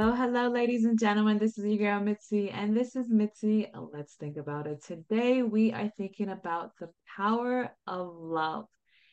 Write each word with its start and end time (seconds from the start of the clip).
Hello, 0.00 0.14
hello, 0.14 0.48
ladies 0.48 0.86
and 0.86 0.98
gentlemen. 0.98 1.36
This 1.36 1.58
is 1.58 1.64
your 1.66 1.76
girl 1.76 2.00
Mitzi, 2.00 2.48
and 2.48 2.74
this 2.74 2.96
is 2.96 3.10
Mitzi. 3.10 3.70
Let's 3.92 4.14
think 4.14 4.38
about 4.38 4.66
it. 4.66 4.82
Today, 4.82 5.42
we 5.42 5.74
are 5.74 5.92
thinking 5.94 6.30
about 6.30 6.70
the 6.80 6.88
power 7.18 7.76
of 7.86 8.08
love. 8.16 8.64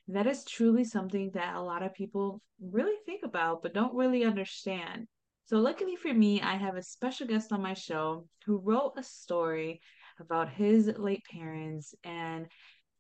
And 0.08 0.16
that 0.16 0.28
is 0.28 0.46
truly 0.46 0.86
something 0.86 1.32
that 1.34 1.56
a 1.56 1.62
lot 1.62 1.84
of 1.84 1.94
people 1.94 2.42
really 2.62 2.96
think 3.06 3.26
about, 3.26 3.64
but 3.64 3.74
don't 3.74 3.96
really 3.96 4.24
understand. 4.24 5.08
So, 5.48 5.58
luckily 5.58 5.98
for 5.98 6.14
me, 6.14 6.40
I 6.42 6.56
have 6.56 6.78
a 6.78 6.82
special 6.82 7.28
guest 7.28 7.52
on 7.52 7.62
my 7.62 7.74
show 7.74 8.26
who 8.46 8.62
wrote 8.64 8.94
a 8.96 9.04
story 9.04 9.82
about 10.22 10.54
his 10.54 10.90
late 10.98 11.26
parents 11.30 11.96
and 12.06 12.48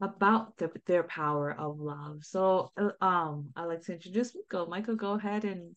about 0.02 0.58
the, 0.58 0.70
their 0.88 1.04
power 1.04 1.56
of 1.58 1.80
love. 1.80 2.26
So, 2.26 2.70
uh, 2.76 2.90
um, 3.00 3.52
I'd 3.56 3.64
like 3.64 3.84
to 3.84 3.94
introduce 3.94 4.36
Michael. 4.36 4.68
Michael, 4.68 4.98
go 4.98 5.14
ahead 5.14 5.46
and 5.46 5.74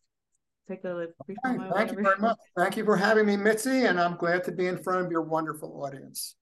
take 0.70 0.84
a 0.84 1.08
brief 1.26 1.38
Thank 1.44 1.90
you 1.90 2.02
very 2.02 2.18
much. 2.18 2.38
Thank 2.56 2.76
you 2.76 2.84
for 2.84 2.96
having 2.96 3.26
me, 3.26 3.36
Mitzi, 3.36 3.86
and 3.86 4.00
I'm 4.00 4.16
glad 4.16 4.44
to 4.44 4.52
be 4.52 4.66
in 4.66 4.78
front 4.78 5.04
of 5.04 5.10
your 5.10 5.22
wonderful 5.22 5.84
audience. 5.84 6.36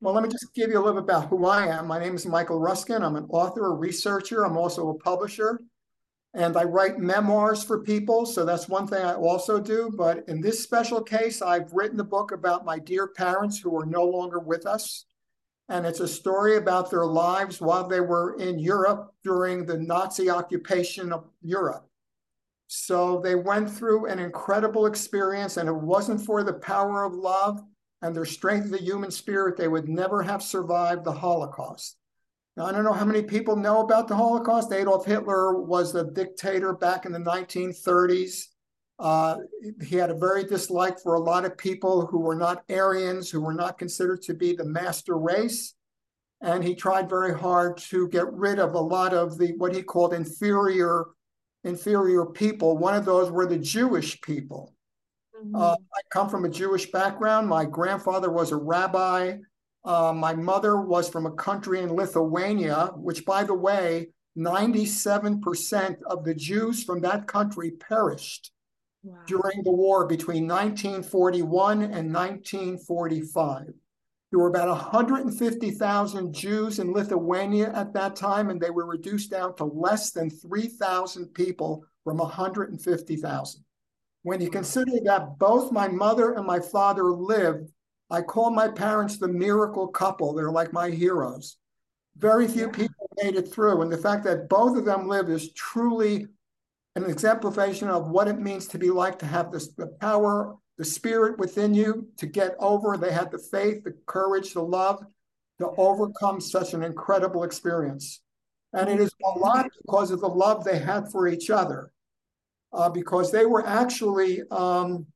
Well, 0.00 0.14
let 0.14 0.22
me 0.22 0.28
just 0.28 0.54
give 0.54 0.70
you 0.70 0.78
a 0.78 0.82
little 0.82 1.00
bit 1.00 1.04
about 1.04 1.28
who 1.28 1.46
I 1.46 1.66
am. 1.66 1.86
My 1.86 1.98
name 1.98 2.14
is 2.14 2.26
Michael 2.26 2.60
Ruskin. 2.60 3.02
I'm 3.02 3.16
an 3.16 3.26
author, 3.28 3.66
a 3.66 3.74
researcher. 3.74 4.44
I'm 4.44 4.56
also 4.56 4.90
a 4.90 4.98
publisher, 4.98 5.60
and 6.34 6.56
I 6.56 6.64
write 6.64 6.98
memoirs 6.98 7.62
for 7.64 7.82
people. 7.82 8.26
So 8.26 8.44
that's 8.44 8.68
one 8.68 8.86
thing 8.86 9.04
I 9.04 9.14
also 9.14 9.60
do. 9.60 9.92
But 9.96 10.24
in 10.28 10.40
this 10.40 10.62
special 10.62 11.02
case, 11.02 11.42
I've 11.42 11.72
written 11.72 12.00
a 12.00 12.04
book 12.04 12.32
about 12.32 12.64
my 12.64 12.78
dear 12.78 13.08
parents 13.08 13.58
who 13.58 13.76
are 13.76 13.86
no 13.86 14.04
longer 14.04 14.38
with 14.38 14.66
us. 14.66 15.06
And 15.68 15.86
it's 15.86 16.00
a 16.00 16.08
story 16.08 16.56
about 16.56 16.90
their 16.90 17.06
lives 17.06 17.60
while 17.60 17.86
they 17.86 18.00
were 18.00 18.36
in 18.38 18.58
Europe 18.58 19.14
during 19.24 19.64
the 19.64 19.78
Nazi 19.78 20.28
occupation 20.28 21.12
of 21.12 21.28
Europe. 21.40 21.88
So 22.74 23.20
they 23.22 23.34
went 23.34 23.70
through 23.70 24.06
an 24.06 24.18
incredible 24.18 24.86
experience, 24.86 25.58
and 25.58 25.68
it 25.68 25.76
wasn't 25.76 26.24
for 26.24 26.42
the 26.42 26.54
power 26.54 27.04
of 27.04 27.12
love 27.12 27.60
and 28.00 28.16
their 28.16 28.24
strength 28.24 28.64
of 28.64 28.70
the 28.70 28.82
human 28.82 29.10
spirit, 29.10 29.58
they 29.58 29.68
would 29.68 29.90
never 29.90 30.22
have 30.22 30.42
survived 30.42 31.04
the 31.04 31.12
Holocaust. 31.12 31.98
Now, 32.56 32.64
I 32.64 32.72
don't 32.72 32.84
know 32.84 32.94
how 32.94 33.04
many 33.04 33.24
people 33.24 33.56
know 33.56 33.82
about 33.82 34.08
the 34.08 34.16
Holocaust. 34.16 34.72
Adolf 34.72 35.04
Hitler 35.04 35.60
was 35.60 35.94
a 35.94 36.10
dictator 36.10 36.72
back 36.72 37.04
in 37.04 37.12
the 37.12 37.18
1930s. 37.18 38.46
Uh, 38.98 39.36
he 39.82 39.96
had 39.96 40.10
a 40.10 40.18
very 40.18 40.44
dislike 40.44 40.98
for 40.98 41.14
a 41.14 41.22
lot 41.22 41.44
of 41.44 41.58
people 41.58 42.06
who 42.06 42.20
were 42.20 42.34
not 42.34 42.64
Aryans, 42.70 43.30
who 43.30 43.42
were 43.42 43.52
not 43.52 43.76
considered 43.76 44.22
to 44.22 44.34
be 44.34 44.54
the 44.54 44.64
master 44.64 45.18
race. 45.18 45.74
And 46.40 46.64
he 46.64 46.74
tried 46.74 47.10
very 47.10 47.38
hard 47.38 47.76
to 47.90 48.08
get 48.08 48.32
rid 48.32 48.58
of 48.58 48.72
a 48.72 48.80
lot 48.80 49.12
of 49.12 49.36
the 49.36 49.52
what 49.58 49.74
he 49.74 49.82
called 49.82 50.14
inferior 50.14 51.04
inferior 51.64 52.26
people. 52.26 52.78
One 52.78 52.94
of 52.94 53.04
those 53.04 53.30
were 53.30 53.46
the 53.46 53.58
Jewish 53.58 54.20
people. 54.20 54.74
Mm-hmm. 55.36 55.54
Uh, 55.54 55.74
I 55.74 56.00
come 56.10 56.28
from 56.28 56.44
a 56.44 56.50
Jewish 56.50 56.90
background. 56.90 57.48
My 57.48 57.64
grandfather 57.64 58.30
was 58.30 58.52
a 58.52 58.56
rabbi. 58.56 59.38
Uh, 59.84 60.12
my 60.12 60.34
mother 60.34 60.80
was 60.80 61.08
from 61.08 61.26
a 61.26 61.32
country 61.32 61.80
in 61.80 61.94
Lithuania, 61.94 62.92
which, 62.96 63.24
by 63.24 63.42
the 63.42 63.54
way, 63.54 64.08
97% 64.38 66.02
of 66.04 66.24
the 66.24 66.34
Jews 66.34 66.84
from 66.84 67.00
that 67.00 67.26
country 67.26 67.72
perished 67.72 68.52
wow. 69.02 69.18
during 69.26 69.62
the 69.62 69.72
war 69.72 70.06
between 70.06 70.46
1941 70.46 71.82
and 71.82 72.14
1945. 72.14 73.74
There 74.32 74.40
were 74.40 74.48
about 74.48 74.68
150,000 74.68 76.32
Jews 76.32 76.78
in 76.78 76.94
Lithuania 76.94 77.70
at 77.74 77.92
that 77.92 78.16
time, 78.16 78.48
and 78.48 78.58
they 78.58 78.70
were 78.70 78.86
reduced 78.86 79.30
down 79.30 79.54
to 79.56 79.64
less 79.64 80.10
than 80.10 80.30
3,000 80.30 81.26
people 81.34 81.84
from 82.02 82.16
150,000. 82.16 83.64
When 84.22 84.40
you 84.40 84.48
consider 84.48 84.92
that 85.04 85.38
both 85.38 85.70
my 85.70 85.86
mother 85.86 86.32
and 86.32 86.46
my 86.46 86.60
father 86.60 87.12
lived, 87.12 87.72
I 88.08 88.22
call 88.22 88.50
my 88.50 88.68
parents 88.68 89.18
the 89.18 89.28
miracle 89.28 89.88
couple. 89.88 90.32
They're 90.32 90.50
like 90.50 90.72
my 90.72 90.88
heroes. 90.88 91.58
Very 92.16 92.48
few 92.48 92.70
people 92.70 93.10
made 93.22 93.34
it 93.34 93.52
through. 93.52 93.82
And 93.82 93.92
the 93.92 93.98
fact 93.98 94.24
that 94.24 94.48
both 94.48 94.78
of 94.78 94.86
them 94.86 95.08
lived 95.08 95.28
is 95.28 95.52
truly 95.52 96.26
an 96.96 97.04
exemplification 97.04 97.88
of 97.88 98.08
what 98.08 98.28
it 98.28 98.38
means 98.38 98.66
to 98.68 98.78
be 98.78 98.88
like 98.88 99.18
to 99.18 99.26
have 99.26 99.52
this, 99.52 99.68
the 99.74 99.88
power 100.00 100.56
the 100.78 100.84
spirit 100.84 101.38
within 101.38 101.74
you 101.74 102.08
to 102.16 102.26
get 102.26 102.54
over. 102.58 102.96
They 102.96 103.12
had 103.12 103.30
the 103.30 103.38
faith, 103.38 103.84
the 103.84 103.94
courage, 104.06 104.54
the 104.54 104.62
love 104.62 105.04
to 105.58 105.68
overcome 105.76 106.40
such 106.40 106.74
an 106.74 106.82
incredible 106.82 107.44
experience. 107.44 108.20
And 108.72 108.88
it 108.88 109.00
is 109.00 109.12
a 109.24 109.38
lot 109.38 109.66
because 109.82 110.10
of 110.10 110.20
the 110.20 110.28
love 110.28 110.64
they 110.64 110.78
had 110.78 111.10
for 111.10 111.28
each 111.28 111.50
other, 111.50 111.92
uh, 112.72 112.88
because 112.88 113.30
they 113.30 113.44
were 113.44 113.66
actually 113.66 114.42
um, 114.50 115.06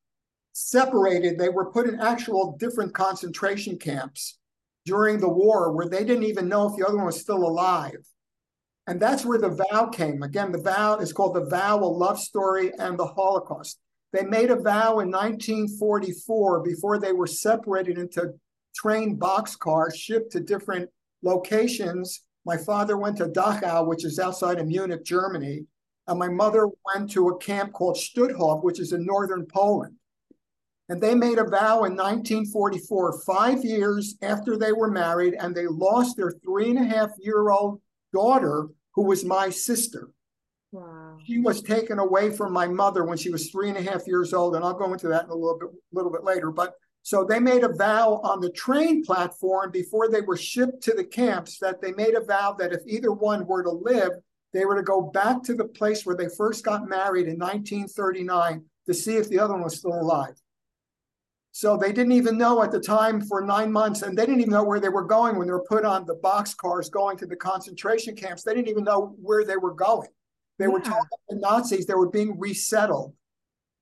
separated. 0.52 1.38
They 1.38 1.48
were 1.48 1.72
put 1.72 1.88
in 1.88 2.00
actual 2.00 2.56
different 2.58 2.94
concentration 2.94 3.78
camps 3.78 4.38
during 4.84 5.18
the 5.18 5.28
war 5.28 5.72
where 5.72 5.88
they 5.88 6.04
didn't 6.04 6.24
even 6.24 6.48
know 6.48 6.68
if 6.68 6.76
the 6.76 6.86
other 6.86 6.96
one 6.96 7.06
was 7.06 7.20
still 7.20 7.44
alive. 7.44 8.06
And 8.86 9.00
that's 9.00 9.24
where 9.24 9.38
the 9.38 9.64
vow 9.70 9.86
came. 9.86 10.22
Again, 10.22 10.52
the 10.52 10.62
vow 10.62 10.98
is 10.98 11.12
called 11.12 11.34
the 11.34 11.46
vow, 11.46 11.78
a 11.78 11.86
love 11.86 12.20
story, 12.20 12.72
and 12.78 12.96
the 12.96 13.06
Holocaust. 13.06 13.80
They 14.16 14.24
made 14.24 14.50
a 14.50 14.56
vow 14.56 15.00
in 15.00 15.10
1944 15.10 16.60
before 16.60 16.98
they 16.98 17.12
were 17.12 17.26
separated 17.26 17.98
into 17.98 18.32
train 18.74 19.18
boxcars 19.18 19.94
shipped 19.94 20.32
to 20.32 20.40
different 20.40 20.88
locations. 21.22 22.22
My 22.46 22.56
father 22.56 22.96
went 22.96 23.18
to 23.18 23.26
Dachau, 23.26 23.86
which 23.86 24.06
is 24.06 24.18
outside 24.18 24.58
of 24.58 24.68
Munich, 24.68 25.04
Germany, 25.04 25.66
and 26.06 26.18
my 26.18 26.30
mother 26.30 26.66
went 26.86 27.10
to 27.10 27.28
a 27.28 27.36
camp 27.36 27.74
called 27.74 27.98
Stutthof, 27.98 28.64
which 28.64 28.80
is 28.80 28.94
in 28.94 29.04
northern 29.04 29.44
Poland. 29.44 29.96
And 30.88 30.98
they 30.98 31.14
made 31.14 31.36
a 31.36 31.44
vow 31.44 31.84
in 31.84 31.94
1944, 31.94 33.20
five 33.20 33.66
years 33.66 34.14
after 34.22 34.56
they 34.56 34.72
were 34.72 34.90
married, 34.90 35.34
and 35.38 35.54
they 35.54 35.66
lost 35.66 36.16
their 36.16 36.32
three 36.42 36.70
and 36.70 36.78
a 36.78 36.84
half 36.84 37.10
year 37.18 37.50
old 37.50 37.82
daughter, 38.14 38.68
who 38.94 39.02
was 39.02 39.26
my 39.26 39.50
sister. 39.50 40.08
Wow. 40.72 41.18
She 41.24 41.38
was 41.38 41.62
taken 41.62 41.98
away 41.98 42.30
from 42.30 42.52
my 42.52 42.66
mother 42.66 43.04
when 43.04 43.16
she 43.16 43.30
was 43.30 43.50
three 43.50 43.68
and 43.68 43.78
a 43.78 43.82
half 43.82 44.06
years 44.06 44.34
old, 44.34 44.56
and 44.56 44.64
I'll 44.64 44.74
go 44.74 44.92
into 44.92 45.08
that 45.08 45.24
in 45.24 45.30
a 45.30 45.34
little 45.34 45.58
bit, 45.58 45.70
little 45.92 46.10
bit 46.10 46.24
later. 46.24 46.50
But 46.50 46.74
so 47.02 47.24
they 47.24 47.38
made 47.38 47.62
a 47.62 47.72
vow 47.72 48.20
on 48.24 48.40
the 48.40 48.50
train 48.50 49.04
platform 49.04 49.70
before 49.70 50.08
they 50.08 50.22
were 50.22 50.36
shipped 50.36 50.82
to 50.82 50.92
the 50.92 51.04
camps 51.04 51.58
that 51.60 51.80
they 51.80 51.92
made 51.92 52.14
a 52.14 52.24
vow 52.24 52.56
that 52.58 52.72
if 52.72 52.80
either 52.86 53.12
one 53.12 53.46
were 53.46 53.62
to 53.62 53.70
live, 53.70 54.10
they 54.52 54.64
were 54.64 54.74
to 54.74 54.82
go 54.82 55.02
back 55.02 55.42
to 55.44 55.54
the 55.54 55.66
place 55.66 56.04
where 56.04 56.16
they 56.16 56.28
first 56.36 56.64
got 56.64 56.88
married 56.88 57.28
in 57.28 57.38
1939 57.38 58.64
to 58.86 58.94
see 58.94 59.16
if 59.16 59.28
the 59.28 59.38
other 59.38 59.54
one 59.54 59.62
was 59.62 59.78
still 59.78 59.94
alive. 59.94 60.34
So 61.52 61.76
they 61.76 61.92
didn't 61.92 62.12
even 62.12 62.36
know 62.36 62.62
at 62.62 62.70
the 62.70 62.80
time 62.80 63.20
for 63.20 63.40
nine 63.40 63.72
months, 63.72 64.02
and 64.02 64.16
they 64.16 64.26
didn't 64.26 64.40
even 64.40 64.52
know 64.52 64.64
where 64.64 64.80
they 64.80 64.88
were 64.88 65.04
going 65.04 65.38
when 65.38 65.46
they 65.46 65.52
were 65.52 65.64
put 65.64 65.84
on 65.84 66.04
the 66.04 66.16
box 66.16 66.54
cars 66.54 66.90
going 66.90 67.16
to 67.18 67.26
the 67.26 67.36
concentration 67.36 68.14
camps. 68.14 68.42
They 68.42 68.52
didn't 68.52 68.68
even 68.68 68.84
know 68.84 69.14
where 69.22 69.44
they 69.44 69.56
were 69.56 69.72
going. 69.72 70.08
They 70.58 70.66
yeah. 70.66 70.70
were 70.70 70.80
told 70.80 71.04
the 71.28 71.36
Nazis 71.36 71.86
they 71.86 71.94
were 71.94 72.10
being 72.10 72.38
resettled. 72.38 73.14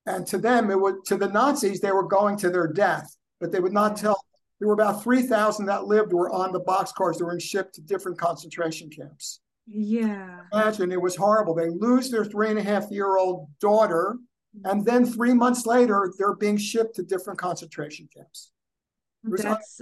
And 0.06 0.26
to 0.26 0.38
them, 0.38 0.70
it 0.70 0.78
would 0.80 1.04
to 1.06 1.16
the 1.16 1.28
Nazis, 1.28 1.80
they 1.80 1.92
were 1.92 2.06
going 2.06 2.36
to 2.38 2.50
their 2.50 2.66
death, 2.66 3.16
but 3.40 3.52
they 3.52 3.60
would 3.60 3.72
not 3.72 3.96
tell. 3.96 4.20
There 4.60 4.68
were 4.68 4.74
about 4.74 5.02
3,000 5.02 5.66
that 5.66 5.86
lived 5.86 6.12
were 6.12 6.30
on 6.30 6.52
the 6.52 6.60
boxcars 6.60 7.18
that 7.18 7.24
were 7.24 7.40
shipped 7.40 7.74
to 7.74 7.80
different 7.80 8.18
concentration 8.18 8.88
camps. 8.88 9.40
Yeah. 9.66 10.40
Imagine 10.52 10.92
it 10.92 11.00
was 11.00 11.16
horrible. 11.16 11.54
They 11.54 11.70
lose 11.70 12.10
their 12.10 12.24
three 12.24 12.50
and 12.50 12.58
a 12.58 12.62
half 12.62 12.86
year 12.90 13.16
old 13.16 13.48
daughter, 13.60 14.16
mm-hmm. 14.56 14.70
and 14.70 14.86
then 14.86 15.04
three 15.04 15.34
months 15.34 15.66
later, 15.66 16.12
they're 16.18 16.36
being 16.36 16.56
shipped 16.56 16.96
to 16.96 17.02
different 17.02 17.38
concentration 17.38 18.08
camps. 18.14 18.52
That's, 19.24 19.80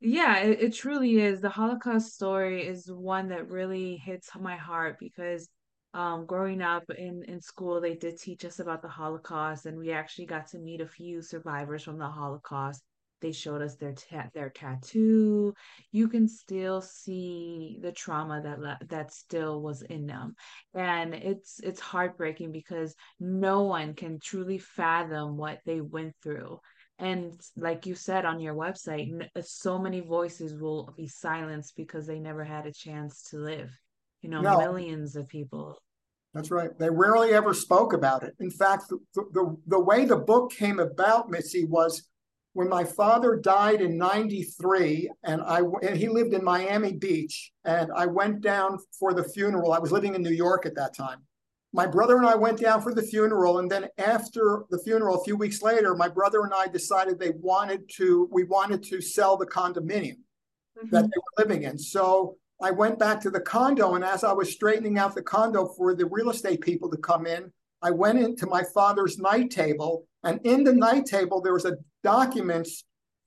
yeah, 0.00 0.38
it, 0.38 0.60
it 0.60 0.74
truly 0.74 1.20
is. 1.20 1.40
The 1.40 1.48
Holocaust 1.48 2.14
story 2.14 2.66
is 2.66 2.90
one 2.90 3.28
that 3.28 3.48
really 3.48 3.96
hits 3.96 4.28
my 4.38 4.56
heart 4.56 4.98
because 4.98 5.48
um, 5.96 6.26
growing 6.26 6.60
up 6.60 6.84
in, 6.90 7.22
in 7.26 7.40
school, 7.40 7.80
they 7.80 7.94
did 7.94 8.18
teach 8.18 8.44
us 8.44 8.60
about 8.60 8.82
the 8.82 8.88
Holocaust, 8.88 9.64
and 9.64 9.78
we 9.78 9.92
actually 9.92 10.26
got 10.26 10.46
to 10.48 10.58
meet 10.58 10.82
a 10.82 10.86
few 10.86 11.22
survivors 11.22 11.84
from 11.84 11.96
the 11.96 12.06
Holocaust. 12.06 12.82
They 13.22 13.32
showed 13.32 13.62
us 13.62 13.76
their 13.76 13.94
ta- 13.94 14.28
their 14.34 14.50
tattoo. 14.50 15.54
You 15.92 16.08
can 16.08 16.28
still 16.28 16.82
see 16.82 17.78
the 17.80 17.92
trauma 17.92 18.42
that 18.42 18.90
that 18.90 19.10
still 19.10 19.62
was 19.62 19.80
in 19.80 20.04
them, 20.06 20.34
and 20.74 21.14
it's 21.14 21.60
it's 21.60 21.80
heartbreaking 21.80 22.52
because 22.52 22.94
no 23.18 23.62
one 23.62 23.94
can 23.94 24.20
truly 24.20 24.58
fathom 24.58 25.38
what 25.38 25.60
they 25.64 25.80
went 25.80 26.14
through. 26.22 26.60
And 26.98 27.40
like 27.56 27.86
you 27.86 27.94
said 27.94 28.26
on 28.26 28.38
your 28.38 28.54
website, 28.54 29.10
so 29.40 29.78
many 29.78 30.00
voices 30.00 30.60
will 30.60 30.92
be 30.94 31.08
silenced 31.08 31.74
because 31.74 32.06
they 32.06 32.18
never 32.20 32.44
had 32.44 32.66
a 32.66 32.72
chance 32.72 33.22
to 33.30 33.38
live 33.38 33.70
you 34.22 34.30
know 34.30 34.40
no. 34.40 34.58
millions 34.58 35.14
of 35.14 35.28
people 35.28 35.78
that's 36.36 36.50
right. 36.50 36.78
They 36.78 36.90
rarely 36.90 37.32
ever 37.32 37.54
spoke 37.54 37.94
about 37.94 38.22
it. 38.22 38.34
In 38.40 38.50
fact, 38.50 38.88
the, 38.88 38.98
the, 39.14 39.56
the 39.66 39.80
way 39.80 40.04
the 40.04 40.16
book 40.16 40.52
came 40.52 40.78
about, 40.78 41.30
Mitzi, 41.30 41.64
was 41.64 42.06
when 42.52 42.68
my 42.68 42.84
father 42.84 43.36
died 43.36 43.80
in 43.80 43.98
93 43.98 45.10
and 45.24 45.42
I 45.42 45.60
and 45.82 45.96
he 45.96 46.08
lived 46.08 46.32
in 46.32 46.42
Miami 46.44 46.92
Beach 46.92 47.52
and 47.64 47.90
I 47.94 48.06
went 48.06 48.40
down 48.40 48.78
for 48.98 49.12
the 49.12 49.24
funeral. 49.24 49.72
I 49.72 49.78
was 49.78 49.92
living 49.92 50.14
in 50.14 50.22
New 50.22 50.30
York 50.30 50.66
at 50.66 50.74
that 50.76 50.94
time. 50.94 51.18
my 51.72 51.86
brother 51.86 52.16
and 52.16 52.26
I 52.26 52.34
went 52.34 52.58
down 52.58 52.80
for 52.80 52.94
the 52.94 53.02
funeral, 53.02 53.58
and 53.58 53.70
then 53.70 53.88
after 53.98 54.64
the 54.70 54.78
funeral, 54.78 55.20
a 55.20 55.24
few 55.24 55.36
weeks 55.36 55.60
later, 55.60 55.94
my 55.94 56.08
brother 56.08 56.40
and 56.44 56.54
I 56.54 56.66
decided 56.68 57.18
they 57.18 57.32
wanted 57.40 57.82
to 57.96 58.28
we 58.32 58.44
wanted 58.44 58.82
to 58.84 59.00
sell 59.00 59.36
the 59.36 59.46
condominium 59.46 60.20
mm-hmm. 60.78 60.90
that 60.90 61.02
they 61.02 61.18
were 61.24 61.44
living 61.44 61.64
in. 61.64 61.78
So 61.78 62.36
I 62.60 62.70
went 62.70 62.98
back 62.98 63.20
to 63.20 63.30
the 63.30 63.40
condo, 63.40 63.94
and 63.94 64.04
as 64.04 64.24
I 64.24 64.32
was 64.32 64.52
straightening 64.52 64.98
out 64.98 65.14
the 65.14 65.22
condo 65.22 65.66
for 65.66 65.94
the 65.94 66.06
real 66.06 66.30
estate 66.30 66.62
people 66.62 66.90
to 66.90 66.96
come 66.96 67.26
in, 67.26 67.52
I 67.82 67.90
went 67.90 68.18
into 68.18 68.46
my 68.46 68.62
father's 68.74 69.18
night 69.18 69.50
table, 69.50 70.06
and 70.24 70.40
in 70.44 70.64
the 70.64 70.72
night 70.72 71.04
table 71.04 71.40
there 71.40 71.52
was 71.52 71.66
a 71.66 71.76
documents 72.02 72.84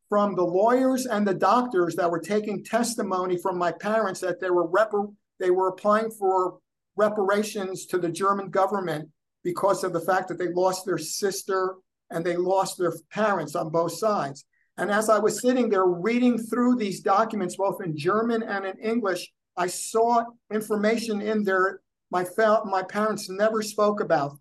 from 0.10 0.36
the 0.36 0.44
lawyers 0.44 1.06
and 1.06 1.28
the 1.28 1.34
doctors 1.34 1.96
that 1.96 2.10
were 2.10 2.20
taking 2.20 2.64
testimony 2.64 3.38
from 3.38 3.58
my 3.58 3.72
parents 3.72 4.20
that 4.22 4.40
they 4.40 4.50
were 4.50 4.68
rep- 4.68 4.92
they 5.40 5.52
were 5.52 5.68
applying 5.68 6.10
for 6.10 6.58
reparations 6.96 7.86
to 7.86 8.00
the 8.00 8.10
German 8.10 8.50
government 8.50 9.10
because 9.44 9.84
of 9.84 9.94
the 9.94 10.02
fact 10.02 10.28
that 10.28 10.40
they 10.40 10.50
lost 10.50 10.86
their 10.86 10.98
sister 10.98 11.76
and 12.10 12.26
they 12.26 12.36
lost 12.36 12.78
their 12.78 12.94
parents 13.12 13.56
on 13.56 13.70
both 13.70 13.94
sides. 13.94 14.46
And 14.80 14.90
as 14.90 15.10
I 15.10 15.20
was 15.20 15.42
sitting 15.42 15.70
there 15.70 15.86
reading 15.86 16.38
through 16.38 16.78
these 16.78 17.02
documents, 17.02 17.58
both 17.58 17.82
in 17.84 17.98
German 17.98 18.44
and 18.44 18.66
in 18.66 18.78
English, 18.78 19.30
I 19.58 19.68
saw 19.68 20.24
information 20.52 21.22
in 21.22 21.44
there 21.44 21.82
my, 22.12 22.24
fa- 22.24 22.62
my 22.66 22.82
parents 22.82 23.30
never 23.30 23.62
spoke 23.62 24.00
about 24.00 24.38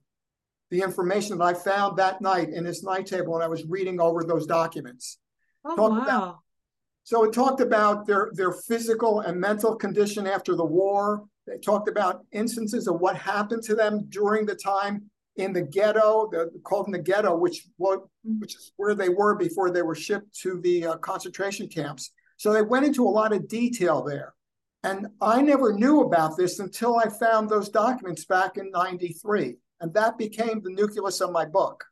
the 0.70 0.80
information 0.80 1.38
that 1.38 1.44
I 1.44 1.54
found 1.54 1.98
that 1.98 2.20
night 2.20 2.50
in 2.50 2.64
this 2.64 2.82
night 2.82 3.06
table 3.06 3.32
when 3.34 3.42
I 3.42 3.48
was 3.48 3.64
reading 3.64 4.00
over 4.00 4.24
those 4.24 4.46
documents. 4.46 5.18
Oh, 5.64 5.74
wow. 5.76 6.02
About, 6.02 6.38
so 7.04 7.24
it 7.24 7.32
talked 7.32 7.60
about 7.60 8.06
their, 8.06 8.30
their 8.32 8.52
physical 8.52 9.20
and 9.20 9.40
mental 9.40 9.74
condition 9.74 10.26
after 10.26 10.54
the 10.54 10.64
war. 10.64 11.24
They 11.46 11.58
talked 11.58 11.88
about 11.88 12.24
instances 12.32 12.86
of 12.86 13.00
what 13.00 13.16
happened 13.16 13.62
to 13.64 13.74
them 13.74 14.06
during 14.08 14.46
the 14.46 14.54
time 14.54 15.10
in 15.38 15.52
the 15.52 15.62
ghetto, 15.62 16.30
called 16.64 16.86
in 16.86 16.92
the 16.92 16.98
ghetto, 16.98 17.36
which, 17.36 17.66
which 17.78 18.54
is 18.54 18.72
where 18.76 18.94
they 18.94 19.08
were 19.08 19.34
before 19.34 19.70
they 19.70 19.82
were 19.82 19.94
shipped 19.94 20.34
to 20.40 20.60
the 20.60 20.86
uh, 20.86 20.96
concentration 20.96 21.68
camps. 21.68 22.10
So 22.36 22.52
they 22.52 22.62
went 22.62 22.86
into 22.86 23.06
a 23.06 23.10
lot 23.10 23.32
of 23.32 23.48
detail 23.48 24.02
there. 24.02 24.34
And 24.84 25.08
I 25.20 25.42
never 25.42 25.72
knew 25.72 26.02
about 26.02 26.36
this 26.36 26.60
until 26.60 26.96
I 26.96 27.08
found 27.08 27.48
those 27.48 27.68
documents 27.68 28.24
back 28.24 28.56
in 28.56 28.70
93. 28.70 29.56
And 29.80 29.92
that 29.94 30.18
became 30.18 30.60
the 30.62 30.70
nucleus 30.70 31.20
of 31.20 31.32
my 31.32 31.44
book. 31.44 31.84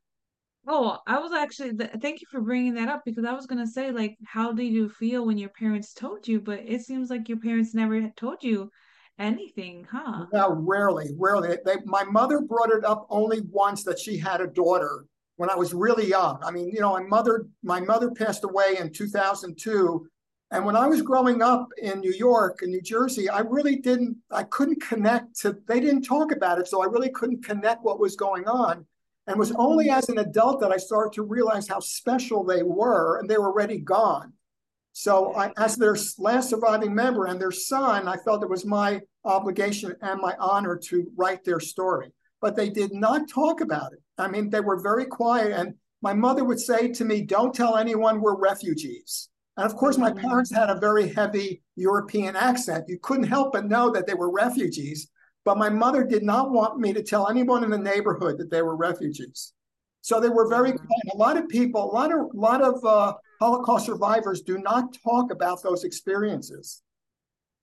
Oh, 0.69 0.99
I 1.07 1.19
was 1.21 1.33
actually, 1.33 1.73
thank 2.01 2.21
you 2.21 2.27
for 2.29 2.41
bringing 2.41 2.75
that 2.75 2.89
up 2.89 3.03
because 3.05 3.25
I 3.25 3.33
was 3.33 3.47
going 3.47 3.65
to 3.65 3.71
say, 3.71 3.93
like, 3.93 4.17
how 4.25 4.53
did 4.53 4.67
you 4.67 4.89
feel 4.89 5.25
when 5.25 5.39
your 5.39 5.51
parents 5.51 5.95
told 5.95 6.27
you? 6.27 6.41
But 6.41 6.61
it 6.67 6.83
seems 6.83 7.11
like 7.11 7.29
your 7.29 7.39
parents 7.39 7.75
never 7.75 8.09
told 8.17 8.43
you 8.43 8.71
anything, 9.19 9.87
huh? 9.91 10.27
No, 10.33 10.53
rarely, 10.53 11.15
rarely. 11.19 11.57
They, 11.65 11.77
my 11.85 12.05
mother 12.05 12.41
brought 12.41 12.71
it 12.71 12.85
up 12.85 13.07
only 13.11 13.41
once 13.51 13.83
that 13.85 13.99
she 13.99 14.19
had 14.19 14.41
a 14.41 14.47
daughter 14.47 15.07
when 15.37 15.51
I 15.51 15.55
was 15.55 15.75
really 15.75 16.09
young. 16.09 16.39
I 16.43 16.51
mean, 16.51 16.71
you 16.71 16.81
know, 16.81 16.93
my 16.95 17.03
mother, 17.03 17.47
my 17.63 17.81
mother 17.81 18.11
passed 18.11 18.45
away 18.45 18.77
in 18.79 18.93
2002. 18.93 20.07
And 20.53 20.65
when 20.65 20.77
I 20.77 20.87
was 20.87 21.03
growing 21.03 21.43
up 21.43 21.69
in 21.83 22.01
New 22.01 22.13
York 22.13 22.63
and 22.63 22.71
New 22.71 22.81
Jersey, 22.81 23.29
I 23.29 23.41
really 23.41 23.77
didn't, 23.77 24.17
I 24.31 24.45
couldn't 24.45 24.81
connect 24.81 25.39
to, 25.41 25.57
they 25.67 25.81
didn't 25.81 26.03
talk 26.03 26.33
about 26.33 26.59
it. 26.61 26.69
So 26.69 26.83
I 26.83 26.87
really 26.87 27.11
couldn't 27.11 27.45
connect 27.45 27.83
what 27.83 27.99
was 27.99 28.17
going 28.17 28.47
on. 28.47 28.87
And 29.27 29.37
it 29.37 29.39
was 29.39 29.53
only 29.53 29.91
as 29.91 30.09
an 30.09 30.19
adult 30.19 30.61
that 30.61 30.71
I 30.71 30.77
started 30.77 31.13
to 31.15 31.23
realize 31.23 31.67
how 31.67 31.81
special 31.81 32.45
they 32.45 32.63
were 32.63 33.19
and 33.19 33.29
they 33.29 33.39
were 33.39 33.47
already 33.47 33.79
gone. 33.79 34.33
So 34.99 35.35
I, 35.37 35.53
as 35.59 35.77
their 35.77 35.95
last 36.17 36.49
surviving 36.49 36.95
member 36.95 37.27
and 37.27 37.39
their 37.39 37.51
son, 37.51 38.09
I 38.09 38.17
felt 38.17 38.43
it 38.43 38.49
was 38.49 38.65
my 38.65 39.03
obligation 39.27 39.95
and 40.01 40.19
my 40.23 40.35
honor 40.41 40.75
to 40.85 41.13
write 41.19 41.45
their 41.45 41.61
story. 41.61 42.09
But 42.41 42.57
they 42.57 42.71
did 42.71 42.95
not 42.95 43.29
talk 43.29 43.61
about 43.61 43.93
it. 43.93 43.99
I 44.17 44.27
mean, 44.29 44.49
they 44.49 44.61
were 44.61 44.81
very 44.81 45.05
quiet. 45.05 45.53
And 45.53 45.75
my 46.01 46.15
mother 46.15 46.45
would 46.45 46.59
say 46.59 46.89
to 46.89 47.05
me, 47.05 47.21
don't 47.21 47.55
tell 47.55 47.77
anyone 47.77 48.23
we're 48.23 48.41
refugees. 48.41 49.29
And 49.59 49.67
of 49.67 49.77
course, 49.77 49.99
my 49.99 50.13
mm-hmm. 50.13 50.27
parents 50.27 50.51
had 50.51 50.71
a 50.71 50.81
very 50.81 51.13
heavy 51.13 51.63
European 51.75 52.35
accent. 52.35 52.87
You 52.89 52.99
couldn't 53.03 53.25
help 53.25 53.53
but 53.53 53.67
know 53.67 53.91
that 53.91 54.07
they 54.07 54.15
were 54.15 54.33
refugees. 54.33 55.11
But 55.45 55.59
my 55.59 55.69
mother 55.69 56.05
did 56.05 56.23
not 56.23 56.53
want 56.53 56.81
me 56.81 56.95
to 56.95 57.03
tell 57.03 57.29
anyone 57.29 57.65
in 57.65 57.71
the 57.71 57.77
neighborhood 57.77 58.39
that 58.39 58.51
they 58.51 58.63
were 58.63 58.77
refugees. 58.77 59.53
So 60.01 60.21
they 60.21 60.31
were 60.31 60.49
very 60.49 60.71
mm-hmm. 60.71 60.87
quiet. 60.87 61.13
A 61.13 61.19
lot 61.19 61.37
of 61.37 61.51
people, 61.51 61.85
a 61.85 61.93
lot 61.93 62.13
of, 62.13 62.21
a 62.21 62.41
lot 62.41 62.63
of 62.63 62.83
uh, 62.83 63.13
Holocaust 63.41 63.87
survivors 63.87 64.41
do 64.43 64.59
not 64.59 64.97
talk 65.05 65.31
about 65.31 65.63
those 65.63 65.85
experiences. 65.85 66.83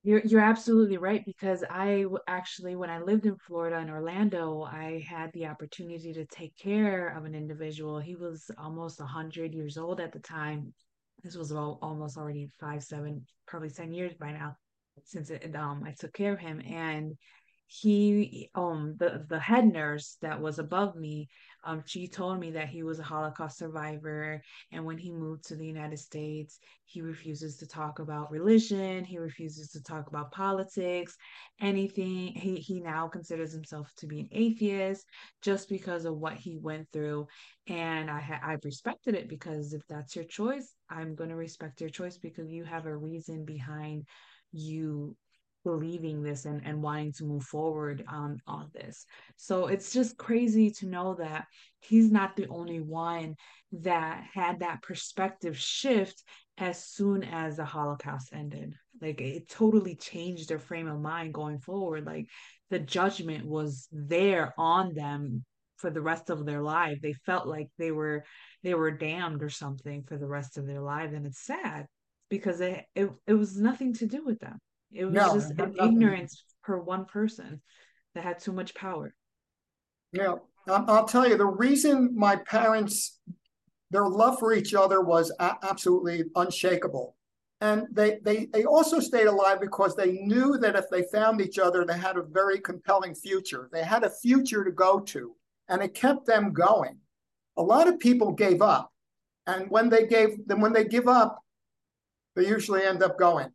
You're 0.04 0.22
you're 0.25 0.42
absolutely 0.42 0.98
right 0.98 1.24
because 1.25 1.64
I 1.70 2.06
actually 2.28 2.75
when 2.75 2.90
I 2.90 3.00
lived 3.00 3.25
in 3.25 3.38
Florida 3.38 3.78
in 3.78 3.90
Orlando, 3.90 4.64
I 4.64 5.06
had 5.08 5.31
the 5.34 5.48
opportunity 5.48 6.12
to 6.14 6.25
take 6.25 6.56
care 6.58 7.08
of 7.18 7.24
an 7.24 7.34
individual. 7.36 8.00
He 8.00 8.16
was 8.16 8.52
almost 8.58 9.00
100 9.00 9.54
years 9.54 9.78
old 9.78 10.02
at 10.02 10.12
the 10.12 10.20
time. 10.20 10.74
This 11.24 11.38
was 11.38 11.54
almost 11.54 12.18
already 12.18 12.50
5 12.60 12.84
7 12.84 13.25
probably 13.48 13.70
10 13.70 13.94
years 13.94 14.14
by 14.20 14.34
now 14.34 14.58
since 15.06 15.30
it, 15.30 15.56
um 15.56 15.84
I 15.86 15.92
took 15.92 16.14
care 16.14 16.34
of 16.34 16.40
him 16.40 16.62
and 16.62 17.14
he 17.81 18.50
um 18.56 18.96
the 19.00 19.25
the 19.30 19.40
head 19.40 19.66
nurse 19.66 20.18
that 20.22 20.40
was 20.40 20.60
above 20.60 20.96
me 20.96 21.28
um 21.66 21.81
she 21.86 22.08
told 22.08 22.40
me 22.40 22.52
that 22.52 22.68
he 22.70 22.84
was 22.84 23.00
a 23.00 23.04
holocaust 23.04 23.58
survivor. 23.58 24.42
And 24.72 24.86
when 24.86 24.98
he 24.98 25.12
moved 25.12 25.46
to 25.48 25.56
the 25.56 25.66
united 25.66 25.98
states 26.00 26.60
he 26.86 27.02
refuses 27.02 27.58
to 27.58 27.68
talk 27.68 27.98
about 28.00 28.30
religion. 28.31 29.04
He 29.04 29.18
refuses 29.18 29.70
to 29.72 29.81
talk 29.81 30.08
about 30.08 30.31
politics 30.31 31.16
anything. 31.62 32.28
He 32.34 32.56
he 32.58 32.80
now 32.80 33.08
considers 33.08 33.52
himself 33.54 33.92
to 33.98 34.08
be 34.08 34.20
an 34.20 34.30
atheist 34.31 35.06
just 35.42 35.70
because 35.70 36.06
of 36.06 36.18
what 36.18 36.34
he 36.34 36.58
went 36.58 36.88
through. 36.94 37.28
And 37.68 38.12
i 38.12 38.20
ha- 38.20 38.42
i 38.44 38.58
respected 38.64 39.16
it 39.16 39.28
because 39.30 39.74
if 39.74 39.82
that's 39.88 40.15
your 40.15 40.25
choice 40.25 40.74
i'm 40.89 41.15
going 41.15 41.30
to 41.30 41.36
respect 41.36 41.82
your 41.82 41.89
choice 41.89 42.18
because 42.18 42.51
you 42.51 42.63
have 42.65 42.86
a 42.86 42.96
reason 42.96 43.46
behind 43.46 44.06
you 44.51 45.15
believing 45.63 46.22
this 46.22 46.46
and, 46.46 46.62
and 46.65 46.82
wanting 46.82 47.13
to 47.13 47.24
move 47.24 47.43
forward 47.43 48.03
on 48.08 48.39
on 48.48 48.70
this. 48.74 49.05
So 49.38 49.67
it's 49.67 49.91
just 49.91 50.17
crazy 50.17 50.72
to 50.72 50.88
know 50.88 51.15
that 51.15 51.46
he's 51.79 52.12
not 52.12 52.36
the 52.36 52.48
only 52.48 52.79
one 52.79 53.36
that 53.72 54.24
had 54.34 54.60
that 54.60 54.82
perspective 54.82 55.58
shift 55.58 56.24
as 56.58 56.84
soon 56.84 57.24
as 57.24 57.58
the 57.58 57.65
holocaust 57.65 58.29
ended. 58.34 58.74
Like 59.01 59.22
it 59.22 59.50
totally 59.50 59.96
changed 59.96 60.50
their 60.50 60.60
frame 60.60 60.88
of 60.88 61.00
mind 61.00 61.34
going 61.34 61.60
forward. 61.60 62.05
Like 62.05 62.27
the 62.70 62.79
judgment 62.79 63.46
was 63.46 63.88
there 63.91 64.53
on 64.58 64.93
them 64.93 65.43
for 65.77 65.89
the 65.89 66.01
rest 66.01 66.29
of 66.29 66.46
their 66.46 66.62
life. 66.62 67.00
They 67.01 67.13
felt 67.13 67.48
like 67.48 67.70
they 67.77 67.91
were 67.91 68.24
they 68.63 68.74
were 68.74 68.91
damned 68.91 69.43
or 69.43 69.50
something 69.50 70.03
for 70.03 70.17
the 70.17 70.27
rest 70.27 70.58
of 70.58 70.67
their 70.67 70.82
life. 70.82 71.12
And 71.13 71.25
it's 71.25 71.46
sad 71.46 71.88
because 72.29 72.62
it, 72.62 72.86
it, 72.96 73.10
it 73.27 73.34
was 73.34 73.58
nothing 73.58 73.93
to 73.93 74.05
do 74.05 74.24
with 74.24 74.39
them 74.39 74.60
it 74.94 75.06
was 75.06 75.16
just 75.16 75.60
an 75.60 75.76
ignorance 75.82 76.44
per 76.64 76.80
one 76.80 77.06
person 77.06 77.62
that 78.16 78.24
had 78.24 78.40
too 78.40 78.52
much 78.52 78.76
power. 78.76 79.14
Yeah, 80.12 80.36
I'll 80.68 81.08
tell 81.08 81.28
you 81.28 81.38
the 81.38 81.46
reason 81.46 82.14
my 82.16 82.36
parents, 82.36 83.20
their 83.92 84.08
love 84.08 84.40
for 84.40 84.54
each 84.54 84.74
other 84.74 85.02
was 85.02 85.32
absolutely 85.40 86.24
unshakable. 86.36 87.16
And 87.62 87.88
they, 87.92 88.20
they, 88.24 88.48
they 88.48 88.66
also 88.66 89.00
stayed 89.00 89.28
alive 89.28 89.62
because 89.62 89.96
they 89.96 90.12
knew 90.12 90.58
that 90.58 90.76
if 90.76 90.86
they 90.92 91.04
found 91.14 91.40
each 91.40 91.58
other, 91.58 91.86
they 91.86 91.98
had 91.98 92.18
a 92.18 92.24
very 92.24 92.60
compelling 92.60 93.16
future. 93.16 93.70
They 93.72 93.84
had 93.84 94.04
a 94.04 94.10
future 94.10 94.64
to 94.66 94.72
go 94.72 95.00
to, 95.00 95.34
and 95.70 95.82
it 95.82 95.94
kept 95.94 96.26
them 96.26 96.52
going. 96.52 96.98
A 97.56 97.64
lot 97.64 97.88
of 97.88 98.00
people 98.00 98.34
gave 98.34 98.62
up. 98.62 98.92
And 99.48 99.70
when 99.70 99.90
they 99.90 100.08
gave 100.08 100.46
then 100.46 100.62
when 100.62 100.74
they 100.74 100.86
give 100.86 101.08
up, 101.08 101.40
they 102.36 102.48
usually 102.48 102.84
end 102.84 103.04
up 103.04 103.18
going. 103.18 103.50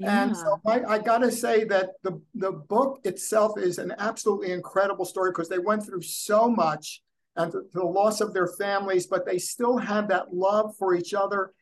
Yeah. 0.00 0.24
And 0.24 0.36
so 0.36 0.60
I, 0.66 0.82
I 0.82 0.98
got 0.98 1.18
to 1.18 1.30
say 1.30 1.64
that 1.64 1.90
the, 2.02 2.20
the 2.34 2.52
book 2.52 3.00
itself 3.04 3.58
is 3.58 3.78
an 3.78 3.94
absolutely 3.98 4.50
incredible 4.50 5.04
story 5.04 5.30
because 5.30 5.50
they 5.50 5.58
went 5.58 5.84
through 5.84 6.02
so 6.02 6.48
much 6.48 7.02
and 7.36 7.52
the, 7.52 7.68
the 7.74 7.84
loss 7.84 8.22
of 8.22 8.32
their 8.32 8.48
families, 8.48 9.06
but 9.06 9.26
they 9.26 9.38
still 9.38 9.76
had 9.76 10.08
that 10.08 10.32
love 10.32 10.74
for 10.78 10.94
each 10.94 11.12
other 11.12 11.52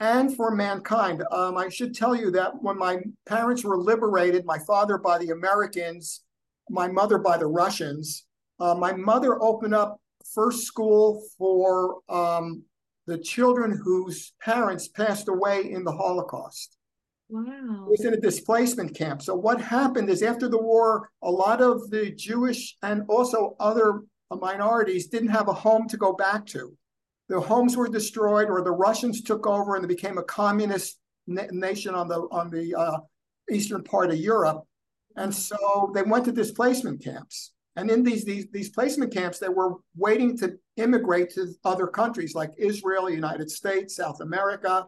and 0.00 0.34
for 0.34 0.50
mankind. 0.50 1.22
Um, 1.30 1.56
I 1.56 1.68
should 1.68 1.94
tell 1.94 2.16
you 2.16 2.32
that 2.32 2.60
when 2.60 2.76
my 2.76 2.98
parents 3.26 3.62
were 3.62 3.78
liberated, 3.78 4.44
my 4.44 4.58
father 4.58 4.98
by 4.98 5.18
the 5.18 5.30
Americans, 5.30 6.22
my 6.68 6.88
mother 6.88 7.18
by 7.18 7.38
the 7.38 7.46
Russians, 7.46 8.26
uh, 8.58 8.74
my 8.74 8.92
mother 8.92 9.40
opened 9.40 9.74
up 9.74 10.00
first 10.34 10.64
school 10.64 11.22
for 11.38 12.00
um, 12.08 12.64
the 13.06 13.18
children 13.18 13.80
whose 13.84 14.32
parents 14.40 14.88
passed 14.88 15.28
away 15.28 15.70
in 15.70 15.84
the 15.84 15.92
Holocaust. 15.92 16.73
Wow. 17.34 17.86
was 17.88 18.04
in 18.04 18.14
a 18.14 18.20
displacement 18.20 18.94
camp. 18.94 19.20
So 19.20 19.34
what 19.34 19.60
happened 19.60 20.08
is 20.08 20.22
after 20.22 20.48
the 20.48 20.62
war, 20.62 21.10
a 21.20 21.30
lot 21.30 21.60
of 21.60 21.90
the 21.90 22.12
Jewish 22.12 22.76
and 22.82 23.02
also 23.08 23.56
other 23.58 24.02
minorities 24.30 25.08
didn't 25.08 25.30
have 25.30 25.48
a 25.48 25.52
home 25.52 25.88
to 25.88 25.96
go 25.96 26.12
back 26.12 26.46
to. 26.46 26.72
The 27.28 27.40
homes 27.40 27.76
were 27.76 27.88
destroyed, 27.88 28.50
or 28.50 28.62
the 28.62 28.70
Russians 28.70 29.20
took 29.20 29.48
over 29.48 29.74
and 29.74 29.82
they 29.82 29.88
became 29.88 30.18
a 30.18 30.22
communist 30.22 31.00
na- 31.26 31.50
nation 31.50 31.94
on 31.96 32.06
the 32.06 32.20
on 32.30 32.50
the 32.50 32.72
uh, 32.72 32.98
eastern 33.50 33.82
part 33.82 34.10
of 34.10 34.16
Europe. 34.16 34.62
And 35.16 35.34
so 35.34 35.90
they 35.92 36.02
went 36.02 36.26
to 36.26 36.32
displacement 36.32 37.02
camps. 37.02 37.52
And 37.76 37.90
in 37.90 38.04
these, 38.04 38.24
these, 38.24 38.46
these 38.52 38.68
placement 38.68 39.12
camps, 39.12 39.40
they 39.40 39.48
were 39.48 39.74
waiting 39.96 40.38
to 40.38 40.56
immigrate 40.76 41.30
to 41.30 41.52
other 41.64 41.88
countries 41.88 42.34
like 42.34 42.52
Israel, 42.56 43.10
United 43.10 43.50
States, 43.50 43.96
South 43.96 44.20
America. 44.20 44.86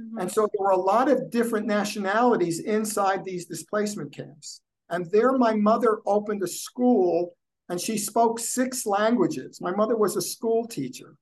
Mm-hmm. 0.00 0.18
And 0.18 0.30
so 0.30 0.42
there 0.42 0.64
were 0.64 0.70
a 0.70 0.76
lot 0.76 1.10
of 1.10 1.30
different 1.30 1.66
nationalities 1.66 2.60
inside 2.60 3.24
these 3.24 3.46
displacement 3.46 4.12
camps. 4.12 4.60
And 4.90 5.10
there, 5.10 5.32
my 5.32 5.54
mother 5.54 5.98
opened 6.06 6.42
a 6.42 6.48
school 6.48 7.34
and 7.68 7.80
she 7.80 7.98
spoke 7.98 8.38
six 8.38 8.86
languages. 8.86 9.60
My 9.60 9.72
mother 9.72 9.96
was 9.96 10.16
a 10.16 10.22
school 10.22 10.66
teacher 10.66 11.16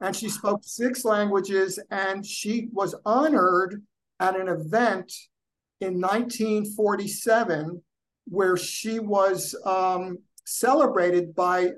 and 0.00 0.14
she 0.14 0.28
spoke 0.28 0.60
six 0.62 1.04
languages 1.04 1.78
and 1.90 2.24
she 2.24 2.68
was 2.72 2.94
honored 3.04 3.82
at 4.20 4.38
an 4.38 4.48
event 4.48 5.12
in 5.80 6.00
1947 6.00 7.82
where 8.26 8.56
she 8.56 9.00
was 9.00 9.54
um, 9.64 10.18
celebrated 10.44 11.34
by 11.34 11.70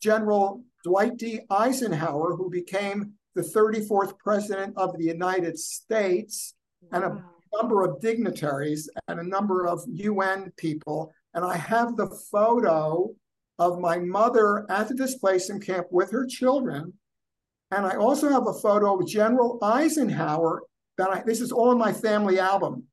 General 0.00 0.62
Dwight 0.84 1.16
D. 1.16 1.40
Eisenhower, 1.50 2.36
who 2.36 2.48
became 2.50 3.14
the 3.34 3.42
34th 3.42 4.18
president 4.18 4.76
of 4.76 4.96
the 4.96 5.04
United 5.04 5.58
States, 5.58 6.54
and 6.92 7.04
a 7.04 7.24
number 7.54 7.82
of 7.82 8.00
dignitaries 8.00 8.88
and 9.08 9.20
a 9.20 9.24
number 9.24 9.66
of 9.66 9.82
UN 9.86 10.52
people. 10.56 11.12
And 11.34 11.44
I 11.44 11.56
have 11.56 11.96
the 11.96 12.08
photo 12.30 13.14
of 13.58 13.78
my 13.78 13.98
mother 13.98 14.66
at 14.70 14.88
the 14.88 14.94
displacement 14.94 15.64
camp 15.64 15.86
with 15.90 16.10
her 16.10 16.26
children. 16.26 16.92
And 17.70 17.86
I 17.86 17.96
also 17.96 18.28
have 18.28 18.46
a 18.46 18.54
photo 18.54 18.98
of 18.98 19.06
General 19.06 19.58
Eisenhower 19.62 20.62
that 20.98 21.10
I, 21.10 21.22
this 21.24 21.40
is 21.40 21.52
all 21.52 21.70
in 21.72 21.78
my 21.78 21.92
family 21.92 22.40
album. 22.40 22.84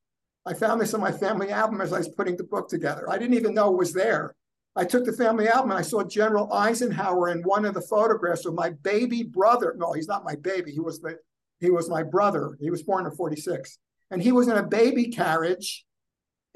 I 0.46 0.54
found 0.54 0.80
this 0.80 0.94
in 0.94 1.02
my 1.02 1.12
family 1.12 1.50
album 1.50 1.82
as 1.82 1.94
I 1.94 1.98
was 1.98 2.10
putting 2.10 2.38
the 2.38 2.44
book 2.44 2.70
together. 2.70 3.10
I 3.10 3.18
didn't 3.18 3.36
even 3.36 3.54
know 3.54 3.72
it 3.72 3.78
was 3.78 3.94
there. 3.94 4.36
I 4.78 4.86
took 4.86 5.06
the 5.06 5.14
family 5.14 5.48
album 5.48 5.72
and 5.72 5.80
I 5.80 5.82
saw 5.82 6.04
General 6.04 6.54
Eisenhower 6.54 7.30
in 7.30 7.42
one 7.42 7.66
of 7.66 7.74
the 7.74 7.82
photographs 7.82 8.46
of 8.46 8.54
my 8.54 8.70
baby 8.70 9.24
brother. 9.24 9.76
No, 9.76 9.92
he's 9.94 10.08
not 10.08 10.24
my 10.24 10.36
baby. 10.36 10.72
He 10.72 10.80
was 10.80 11.02
the 11.02 11.18
he 11.60 11.72
was 11.72 11.90
my 11.90 12.04
brother. 12.04 12.56
He 12.60 12.70
was 12.70 12.84
born 12.84 13.08
in 13.08 13.12
46. 13.12 13.80
And 14.12 14.22
he 14.22 14.32
was 14.32 14.48
in 14.48 14.56
a 14.56 14.64
baby 14.64 15.08
carriage 15.08 15.84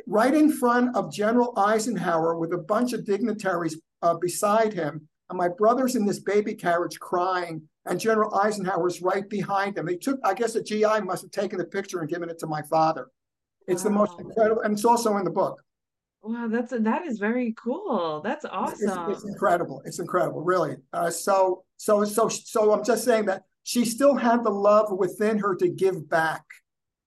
right 0.06 0.34
in 0.34 0.52
front 0.52 0.96
of 0.96 1.12
General 1.12 1.52
Eisenhower 1.58 2.38
with 2.38 2.54
a 2.54 2.60
bunch 2.60 2.94
of 2.94 3.06
dignitaries 3.06 3.82
uh, 4.04 4.14
beside 4.14 4.72
him. 4.72 5.08
And 5.30 5.38
my 5.38 5.48
brother's 5.48 5.96
in 5.96 6.06
this 6.06 6.20
baby 6.20 6.54
carriage 6.54 7.00
crying, 7.00 7.64
and 7.86 8.00
General 8.00 8.36
Eisenhower's 8.36 9.02
right 9.02 9.28
behind 9.28 9.78
him. 9.78 9.86
They 9.88 9.96
took, 9.96 10.20
I 10.24 10.36
guess 10.36 10.54
the 10.54 10.62
GI 10.62 11.02
must 11.02 11.24
have 11.24 11.32
taken 11.32 11.58
the 11.58 11.66
picture 11.66 12.00
and 12.00 12.10
given 12.10 12.30
it 12.30 12.38
to 12.40 12.48
my 12.48 12.62
father. 12.64 13.08
It's 13.68 13.84
wow. 13.84 13.90
the 13.90 13.96
most 13.96 14.20
incredible, 14.20 14.62
and 14.62 14.74
it's 14.74 14.86
also 14.86 15.18
in 15.18 15.24
the 15.24 15.32
book. 15.32 15.64
Wow, 16.24 16.48
that's 16.50 16.72
that 16.72 17.06
is 17.06 17.18
very 17.18 17.54
cool. 17.58 18.22
That's 18.24 18.46
awesome. 18.46 19.12
It's, 19.12 19.24
it's 19.24 19.28
incredible. 19.28 19.82
It's 19.86 20.00
incredible, 20.00 20.42
really. 20.42 20.76
Uh, 20.94 21.10
so 21.10 21.64
so 21.78 22.04
so 22.04 22.30
so 22.30 22.72
I'm 22.72 22.84
just 22.84 23.04
saying 23.04 23.26
that 23.26 23.44
she 23.64 23.86
still 23.86 24.16
had 24.16 24.44
the 24.44 24.52
love 24.52 24.92
within 24.92 25.40
her 25.40 25.56
to 25.56 25.68
give 25.68 26.08
back. 26.10 26.44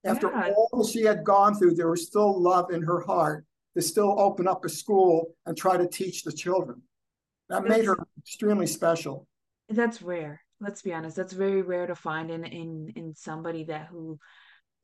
After 0.05 0.31
yeah. 0.31 0.51
all 0.57 0.85
she 0.85 1.03
had 1.03 1.25
gone 1.25 1.55
through, 1.55 1.75
there 1.75 1.89
was 1.89 2.07
still 2.07 2.41
love 2.41 2.71
in 2.71 2.83
her 2.83 3.01
heart 3.01 3.47
to 3.77 3.83
still 3.83 4.19
open 4.19 4.49
up 4.49 4.65
a 4.65 4.69
school 4.69 5.35
and 5.47 5.57
try 5.57 5.77
to 5.77 5.87
teach 5.87 6.25
the 6.25 6.33
children. 6.33 6.83
That 7.49 7.63
that's, 7.63 7.77
made 7.77 7.85
her 7.85 7.97
extremely 8.19 8.67
special. 8.67 9.29
That's 9.69 10.03
rare. 10.03 10.41
Let's 10.61 10.83
be 10.83 10.93
honest. 10.93 11.17
That's 11.17 11.33
very 11.33 11.63
rare 11.63 11.87
to 11.87 11.95
find 11.95 12.31
in 12.31 12.45
in 12.45 12.93
in 12.97 13.15
somebody 13.15 13.65
that 13.65 13.87
who 13.87 14.19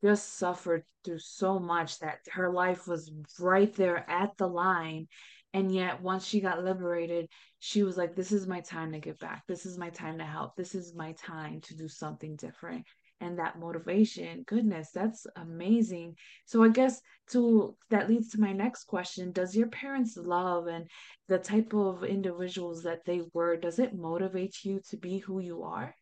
just 0.03 0.37
suffered 0.37 0.83
through 1.03 1.19
so 1.19 1.59
much 1.59 1.99
that 1.99 2.19
her 2.31 2.51
life 2.51 2.87
was 2.87 3.11
right 3.39 3.73
there 3.75 4.09
at 4.09 4.35
the 4.37 4.47
line. 4.47 5.07
And 5.53 5.73
yet 5.73 6.01
once 6.01 6.25
she 6.25 6.39
got 6.39 6.63
liberated 6.63 7.27
she 7.63 7.83
was 7.83 7.95
like 7.95 8.15
this 8.15 8.31
is 8.31 8.47
my 8.47 8.59
time 8.59 8.91
to 8.91 8.99
give 8.99 9.19
back. 9.19 9.43
This 9.47 9.67
is 9.67 9.77
my 9.77 9.91
time 9.91 10.17
to 10.17 10.25
help. 10.25 10.55
This 10.55 10.73
is 10.73 10.95
my 10.95 11.13
time 11.13 11.61
to 11.61 11.75
do 11.75 11.87
something 11.87 12.35
different. 12.35 12.85
And 13.21 13.37
that 13.37 13.59
motivation 13.59 14.43
goodness 14.47 14.89
that's 14.91 15.27
amazing. 15.35 16.15
So 16.45 16.63
i 16.63 16.69
guess 16.69 16.99
to 17.29 17.77
that 17.91 18.09
leads 18.09 18.29
to 18.29 18.41
my 18.41 18.51
next 18.51 18.85
question. 18.85 19.31
Does 19.31 19.55
your 19.55 19.67
parents 19.67 20.17
love 20.17 20.65
and 20.65 20.89
the 21.27 21.37
type 21.37 21.75
of 21.75 22.03
individuals 22.03 22.81
that 22.83 23.05
they 23.05 23.21
were 23.31 23.57
does 23.57 23.77
it 23.77 23.93
motivate 23.93 24.55
you 24.63 24.81
to 24.89 24.97
be 24.97 25.19
who 25.19 25.39
you 25.39 25.61
are? 25.61 25.93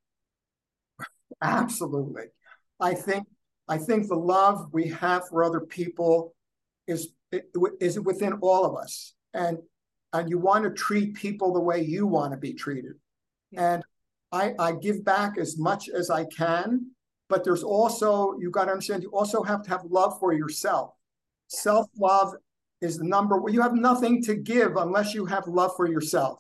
Absolutely. 1.42 2.24
I 2.80 2.94
think 2.94 3.28
I 3.70 3.78
think 3.78 4.08
the 4.08 4.16
love 4.16 4.70
we 4.74 4.88
have 4.90 5.28
for 5.30 5.44
other 5.44 5.62
people 5.62 6.34
is 6.88 7.14
is 7.80 8.00
within 8.00 8.34
all 8.42 8.66
of 8.66 8.76
us, 8.76 9.14
and 9.34 9.60
and 10.12 10.30
you 10.30 10.40
want 10.40 10.64
to 10.64 10.72
treat 10.72 11.14
people 11.14 11.54
the 11.54 11.60
way 11.60 11.82
you 11.82 12.08
want 12.08 12.34
to 12.34 12.38
be 12.38 12.54
treated, 12.54 12.94
yeah. 13.52 13.74
and 13.74 13.84
I 14.32 14.54
I 14.58 14.72
give 14.74 15.06
back 15.06 15.38
as 15.38 15.58
much 15.60 15.88
as 15.88 16.10
I 16.10 16.26
can, 16.26 16.92
but 17.30 17.44
there's 17.44 17.64
also 17.64 18.36
you 18.40 18.50
got 18.50 18.66
to 18.66 18.72
understand 18.72 19.04
you 19.04 19.12
also 19.12 19.44
have 19.44 19.62
to 19.64 19.70
have 19.70 19.84
love 19.86 20.20
for 20.20 20.34
yourself. 20.34 20.92
Yeah. 21.54 21.60
Self 21.60 21.88
love 21.96 22.34
is 22.82 22.98
the 22.98 23.06
number. 23.06 23.40
Where 23.40 23.54
you 23.54 23.62
have 23.62 23.76
nothing 23.76 24.24
to 24.24 24.36
give 24.36 24.78
unless 24.78 25.14
you 25.14 25.26
have 25.28 25.48
love 25.48 25.76
for 25.76 25.88
yourself. 25.88 26.40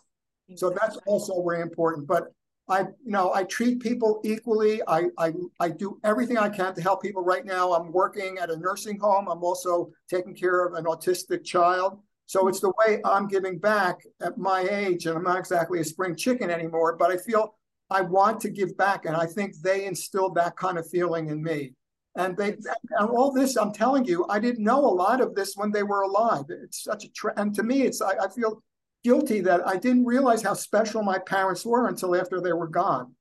So 0.56 0.72
that's 0.72 0.98
also 1.06 1.44
very 1.44 1.62
important. 1.62 2.08
But 2.08 2.34
I, 2.70 2.82
you 2.82 3.12
know, 3.12 3.34
I 3.34 3.44
treat 3.44 3.80
people 3.80 4.22
equally. 4.24 4.82
I, 4.88 5.06
I, 5.18 5.34
I 5.60 5.70
do 5.70 6.00
everything 6.04 6.38
I 6.38 6.50
can 6.50 6.76
to 6.76 6.82
help 6.82 7.02
people. 7.02 7.24
Right 7.24 7.46
now, 7.46 7.74
I'm 7.74 7.92
working 7.92 8.38
at 8.38 8.52
a 8.52 8.58
nursing 8.58 9.00
home. 9.00 9.28
I'm 9.28 9.44
also 9.44 9.92
taking 10.10 10.36
care 10.36 10.66
of 10.66 10.76
an 10.76 10.86
autistic 10.86 11.44
child. 11.44 12.00
So 12.28 12.48
it's 12.48 12.60
the 12.60 12.72
way 12.78 13.02
I'm 13.04 13.28
giving 13.28 13.58
back 13.58 14.02
at 14.22 14.38
my 14.38 14.62
age, 14.62 15.08
and 15.08 15.18
I'm 15.18 15.24
not 15.24 15.40
exactly 15.40 15.80
a 15.80 15.84
spring 15.84 16.16
chicken 16.16 16.52
anymore. 16.52 16.96
But 16.96 17.10
I 17.10 17.18
feel 17.18 17.56
I 17.90 18.02
want 18.02 18.40
to 18.42 18.50
give 18.50 18.78
back, 18.78 19.06
and 19.06 19.16
I 19.16 19.26
think 19.26 19.56
they 19.58 19.86
instilled 19.86 20.36
that 20.36 20.56
kind 20.56 20.78
of 20.78 20.88
feeling 20.88 21.30
in 21.30 21.42
me. 21.42 21.74
And 22.16 22.38
they, 22.38 22.50
and 22.50 23.10
all 23.10 23.32
this, 23.32 23.56
I'm 23.56 23.72
telling 23.72 24.06
you, 24.06 24.28
I 24.30 24.40
didn't 24.40 24.64
know 24.64 24.80
a 24.80 24.94
lot 24.94 25.22
of 25.22 25.34
this 25.34 25.56
when 25.56 25.72
they 25.72 25.84
were 25.84 26.02
alive. 26.02 26.46
It's 26.50 26.84
such 26.84 27.06
a, 27.06 27.10
trend. 27.10 27.40
and 27.40 27.56
to 27.56 27.64
me, 27.64 27.82
it's 27.82 28.02
I, 28.02 28.14
I 28.26 28.28
feel 28.30 28.62
guilty 29.04 29.42
that 29.42 29.66
I 29.68 29.78
didn't 29.78 30.06
realize 30.06 30.42
how 30.42 30.54
special 30.54 31.04
my 31.04 31.20
parents 31.20 31.66
were 31.66 31.88
until 31.88 32.16
after 32.16 32.42
they 32.42 32.54
were 32.54 32.68
gone. 32.68 33.16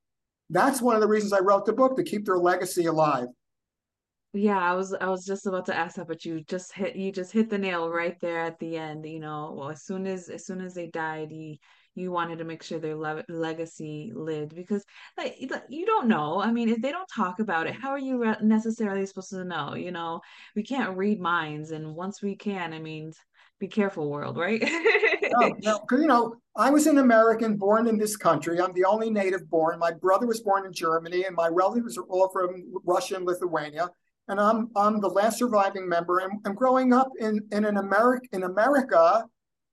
That's 0.51 0.81
one 0.81 0.95
of 0.95 1.01
the 1.01 1.09
reasons 1.09 1.33
I 1.33 1.41
wrote 1.41 1.67
the 1.67 1.73
book 1.73 1.97
to 1.97 2.03
keep 2.03 2.25
their 2.25 2.39
legacy 2.39 2.87
alive. 2.87 3.29
Yeah, 4.35 4.59
I 4.59 4.75
was 4.75 4.93
I 4.93 5.09
was 5.09 5.25
just 5.25 5.47
about 5.47 5.67
to 5.67 5.75
ask 5.75 5.97
that, 5.97 6.07
but 6.07 6.25
you 6.25 6.43
just 6.45 6.73
hit 6.73 6.97
you 6.97 7.11
just 7.11 7.33
hit 7.33 7.49
the 7.49 7.59
nail 7.59 7.89
right 7.89 8.19
there 8.21 8.41
at 8.41 8.59
the 8.59 8.77
end. 8.77 9.07
You 9.07 9.21
know, 9.21 9.55
well, 9.57 9.71
as 9.71 9.85
soon 9.85 10.07
as 10.07 10.29
as 10.29 10.47
soon 10.47 10.61
as 10.61 10.75
they 10.75 10.87
died, 10.89 11.33
you 11.33 11.57
you 11.95 12.13
wanted 12.13 12.39
to 12.39 12.45
make 12.45 12.63
sure 12.63 12.79
their 12.79 12.95
le- 12.95 13.25
legacy 13.29 14.13
lived 14.15 14.55
because 14.55 14.85
like 15.17 15.37
you 15.69 15.87
don't 15.87 16.09
know. 16.09 16.41
I 16.41 16.53
mean, 16.53 16.69
if 16.69 16.81
they 16.83 16.93
don't 16.93 17.09
talk 17.15 17.41
about 17.41 17.67
it, 17.67 17.75
how 17.75 17.89
are 17.91 17.99
you 17.99 18.23
re- 18.23 18.37
necessarily 18.43 19.07
supposed 19.07 19.31
to 19.31 19.45
know? 19.45 19.75
You 19.75 19.93
know, 19.93 20.21
we 20.55 20.63
can't 20.63 20.97
read 20.97 21.21
minds, 21.21 21.71
and 21.71 21.95
once 21.95 22.23
we 22.23 22.37
can, 22.37 22.75
I 22.75 22.81
mean, 22.81 23.13
be 23.59 23.69
careful, 23.69 24.09
world, 24.09 24.37
right? 24.37 24.63
no, 25.23 25.57
no, 25.63 25.81
you 25.93 26.07
know, 26.07 26.37
I 26.57 26.71
was 26.71 26.87
an 26.87 26.99
American 26.99 27.57
born 27.57 27.89
in 27.89 27.99
this 27.99 28.17
country. 28.17 28.61
I'm 28.61 28.73
the 28.73 28.85
only 28.85 29.11
native 29.11 29.49
born. 29.51 29.79
My 29.79 29.93
brother 29.93 30.27
was 30.27 30.41
born 30.41 30.67
in 30.67 30.73
Germany, 30.73 31.25
and 31.25 31.35
my 31.35 31.49
relatives 31.49 31.99
are 31.99 32.05
all 32.05 32.29
from 32.29 32.73
Russia 32.85 33.17
and 33.17 33.25
Lithuania. 33.25 33.91
And 34.29 34.41
I'm 34.41 34.69
I'm 34.77 35.01
the 35.01 35.09
last 35.09 35.39
surviving 35.39 35.89
member. 35.89 36.19
And, 36.19 36.41
and 36.45 36.57
growing 36.57 36.93
up 36.93 37.09
in 37.19 37.41
in 37.51 37.65
an 37.65 37.79
America 37.79 38.27
in 38.33 38.43
America, 38.43 39.25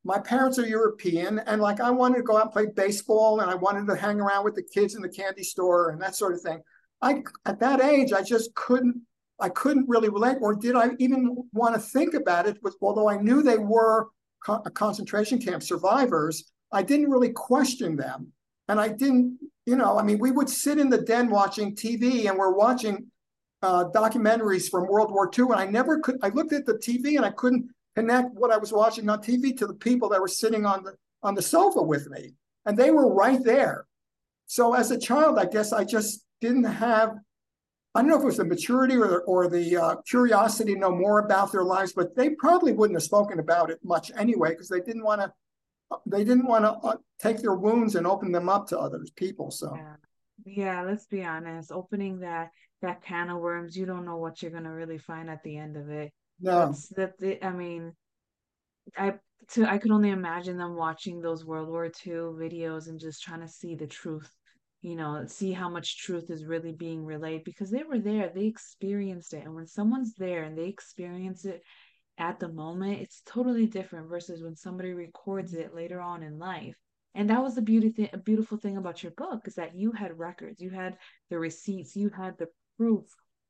my 0.04 0.20
parents 0.20 0.58
are 0.60 0.65
European, 0.65 1.39
and 1.39 1.62
like 1.62 1.80
I 1.80 1.92
wanted 1.92 2.18
to 2.18 2.24
go 2.24 2.38
out 2.38 2.44
and 2.44 2.51
play 2.51 2.68
baseball, 2.68 3.42
and 3.42 3.51
I 3.51 3.56
wanted 3.56 3.88
to 3.88 3.96
hang 3.96 4.20
around 4.20 4.46
with 4.46 4.56
the 4.56 4.63
kids 4.63 4.96
in 4.96 5.01
the 5.01 5.10
candy 5.10 5.44
store 5.44 5.89
and 5.89 6.01
that 6.01 6.15
sort 6.15 6.34
of 6.34 6.42
thing. 6.42 6.62
I 7.01 7.24
at 7.46 7.60
that 7.60 7.82
age, 7.82 8.13
I 8.13 8.22
just 8.22 8.56
couldn't 8.56 9.01
I 9.39 9.50
couldn't 9.50 9.89
really 9.89 10.10
relate, 10.10 10.38
or 10.42 10.56
did 10.56 10.75
I 10.75 10.92
even 11.00 11.44
want 11.51 11.75
to 11.75 11.82
think 11.82 12.13
about 12.13 12.48
it? 12.48 12.58
Although 12.82 13.10
I 13.10 13.18
knew 13.18 13.42
they 13.42 13.58
were 13.58 14.08
co- 14.44 14.62
concentration 14.74 15.39
camp 15.39 15.63
survivors, 15.63 16.51
I 16.72 16.84
didn't 16.84 17.10
really 17.10 17.32
question 17.32 17.96
them. 17.96 18.32
And 18.68 18.80
I 18.80 18.89
didn't, 18.89 19.38
you 19.65 19.75
know, 19.75 20.00
I 20.00 20.04
mean, 20.04 20.20
we 20.20 20.32
would 20.32 20.50
sit 20.50 20.80
in 20.80 20.89
the 20.89 21.01
den 21.01 21.30
watching 21.30 21.75
TV 21.75 22.27
and 22.27 22.38
we're 22.38 22.56
watching 22.56 23.08
uh, 23.62 23.86
documentaries 23.94 24.70
from 24.70 24.88
World 24.88 25.12
War 25.12 25.30
II. 25.38 25.46
And 25.46 25.56
I 25.56 25.65
never 25.65 26.00
could, 26.00 26.18
I 26.22 26.30
looked 26.30 26.54
at 26.54 26.65
the 26.65 26.75
TV 26.75 27.18
and 27.18 27.25
I 27.25 27.32
couldn't 27.32 27.70
connect 27.96 28.34
what 28.34 28.51
I 28.51 28.58
was 28.58 28.74
watching 28.74 29.10
on 29.10 29.20
TV 29.20 29.56
to 29.58 29.68
the 29.68 29.74
people 29.74 30.10
that 30.10 30.22
were 30.22 30.27
sitting 30.27 30.65
on 30.65 30.84
the, 30.84 30.96
on 31.24 31.36
the 31.36 31.42
sofa 31.42 31.82
with 31.82 32.10
me. 32.10 32.34
And 32.65 32.77
they 32.77 32.92
were 32.92 33.13
right 33.13 33.44
there. 33.44 33.86
So 34.48 34.74
as 34.74 34.92
a 34.92 34.98
child, 34.98 35.38
I 35.38 35.46
guess 35.46 35.74
I 35.74 35.84
just 35.84 36.24
didn't 36.42 36.65
have 36.65 37.15
I 37.96 38.02
don't 38.02 38.10
know 38.10 38.18
if 38.18 38.24
it 38.24 38.25
was 38.25 38.38
the 38.38 38.46
maturity 38.46 38.96
or, 38.98 39.22
or 39.22 39.48
the 39.48 39.78
uh, 39.78 39.96
curiosity 40.08 40.74
to 40.74 40.80
know 40.80 40.92
more 40.92 41.20
about 41.20 41.54
their 41.54 41.64
lives, 41.64 41.94
but 41.94 42.14
they 42.14 42.32
probably 42.32 42.74
wouldn't 42.74 42.98
have 42.98 43.04
spoken 43.04 43.40
about 43.40 43.70
it 43.70 43.80
much 43.84 44.12
anyway 44.18 44.50
because 44.50 44.68
they 44.68 44.82
didn't 44.82 45.04
want 45.04 45.22
to. 45.22 45.32
They 46.06 46.24
didn't 46.24 46.48
want 46.48 46.66
to 46.66 46.72
uh, 46.72 46.98
take 47.20 47.38
their 47.38 47.54
wounds 47.54 47.96
and 47.96 48.06
open 48.06 48.32
them 48.32 48.50
up 48.50 48.68
to 48.68 48.80
others 48.80 49.12
people. 49.12 49.52
So, 49.52 49.75
yeah. 49.75 49.96
yeah, 50.46 50.82
let's 50.82 51.06
be 51.06 51.24
honest. 51.24 51.72
Opening 51.72 52.20
that 52.20 52.50
that 52.82 53.02
can 53.04 53.30
of 53.30 53.40
worms, 53.40 53.78
you 53.78 53.86
don't 53.86 54.04
know 54.04 54.18
what 54.18 54.42
you're 54.42 54.52
gonna 54.52 54.74
really 54.74 54.98
find 54.98 55.30
at 55.30 55.44
the 55.44 55.58
end 55.58 55.78
of 55.78 55.90
it. 55.90 56.12
No, 56.42 56.68
That's, 56.68 56.90
that. 56.90 57.46
I 57.46 57.52
mean, 57.52 57.94
I 58.98 59.14
to 59.52 59.70
I 59.70 59.78
could 59.78 59.92
only 59.92 60.10
imagine 60.10 60.58
them 60.58 60.75
watching 60.75 61.22
those 61.22 61.46
World 61.46 61.70
War 61.70 61.86
II 61.86 62.14
videos 62.14 62.88
and 62.88 63.00
just 63.00 63.24
trying 63.24 63.42
to 63.42 63.48
see 63.48 63.75
the 63.75 63.88
truth, 63.88 64.30
you 64.86 64.96
know, 64.96 65.24
see 65.25 65.51
how 65.51 65.68
much 65.68 65.98
truth 65.98 66.30
is 66.30 66.46
really 66.46 66.72
being 66.72 67.04
relayed 67.04 67.44
because 67.44 67.72
they 67.72 67.82
were 67.82 67.98
there, 67.98 68.30
they 68.30 68.46
experienced 68.46 69.34
it. 69.34 69.44
And 69.44 69.56
when 69.56 69.65
someone's 69.65 70.13
there 70.13 70.44
and 70.44 70.56
they 70.56 70.68
experience 70.68 71.44
it 71.44 71.63
at 72.20 72.39
the 72.39 72.50
moment, 72.50 73.01
it's 73.01 73.24
totally 73.25 73.65
different 73.65 74.10
versus 74.10 74.44
when 74.44 74.56
somebody 74.56 74.94
records 74.94 75.56
it 75.56 75.74
later 75.74 76.00
on 76.00 76.22
in 76.22 76.38
life. 76.38 76.75
And 77.15 77.32
that 77.32 77.42
was 77.42 77.56
the 77.56 77.63
beauty 77.63 77.89
thing, 77.89 78.10
a 78.13 78.20
beautiful 78.20 78.60
thing 78.60 78.77
about 78.77 79.01
your 79.01 79.13
book 79.13 79.48
is 79.48 79.56
that 79.56 79.75
you 79.75 79.92
had 79.92 80.20
records, 80.20 80.62
you 80.62 80.70
had 80.70 80.98
the 81.32 81.39
receipts, 81.39 81.96
you 81.96 82.12
had 82.15 82.38
the 82.38 82.48
proof 82.77 83.06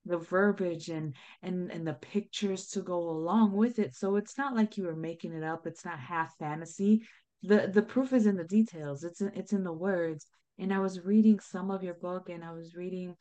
the 0.08 0.20
verbiage 0.20 0.90
and 0.90 1.16
and 1.42 1.72
and 1.72 1.86
the 1.86 1.96
pictures 1.96 2.68
to 2.68 2.82
go 2.82 3.10
along 3.10 3.52
with 3.54 3.80
it 3.80 3.96
so 3.96 4.18
it's 4.18 4.38
not 4.38 4.56
like 4.56 4.78
you 4.78 4.84
were 4.84 4.96
making 4.96 5.34
it 5.34 5.44
up 5.44 5.66
it's 5.66 5.84
not 5.84 6.00
half 6.00 6.32
fantasy 6.38 7.02
the 7.42 7.72
the 7.74 7.82
proof 7.82 8.14
is 8.14 8.28
in 8.28 8.38
the 8.38 8.44
details 8.44 9.04
it's 9.04 9.22
in, 9.22 9.32
it's 9.34 9.52
in 9.52 9.64
the 9.64 9.74
words 9.74 10.28
and 10.60 10.74
i 10.74 10.80
was 10.80 11.06
reading 11.06 11.40
some 11.40 11.72
of 11.72 11.84
your 11.84 11.94
book 11.96 12.30
and 12.30 12.44
i 12.44 12.52
was 12.52 12.76
reading 12.76 13.16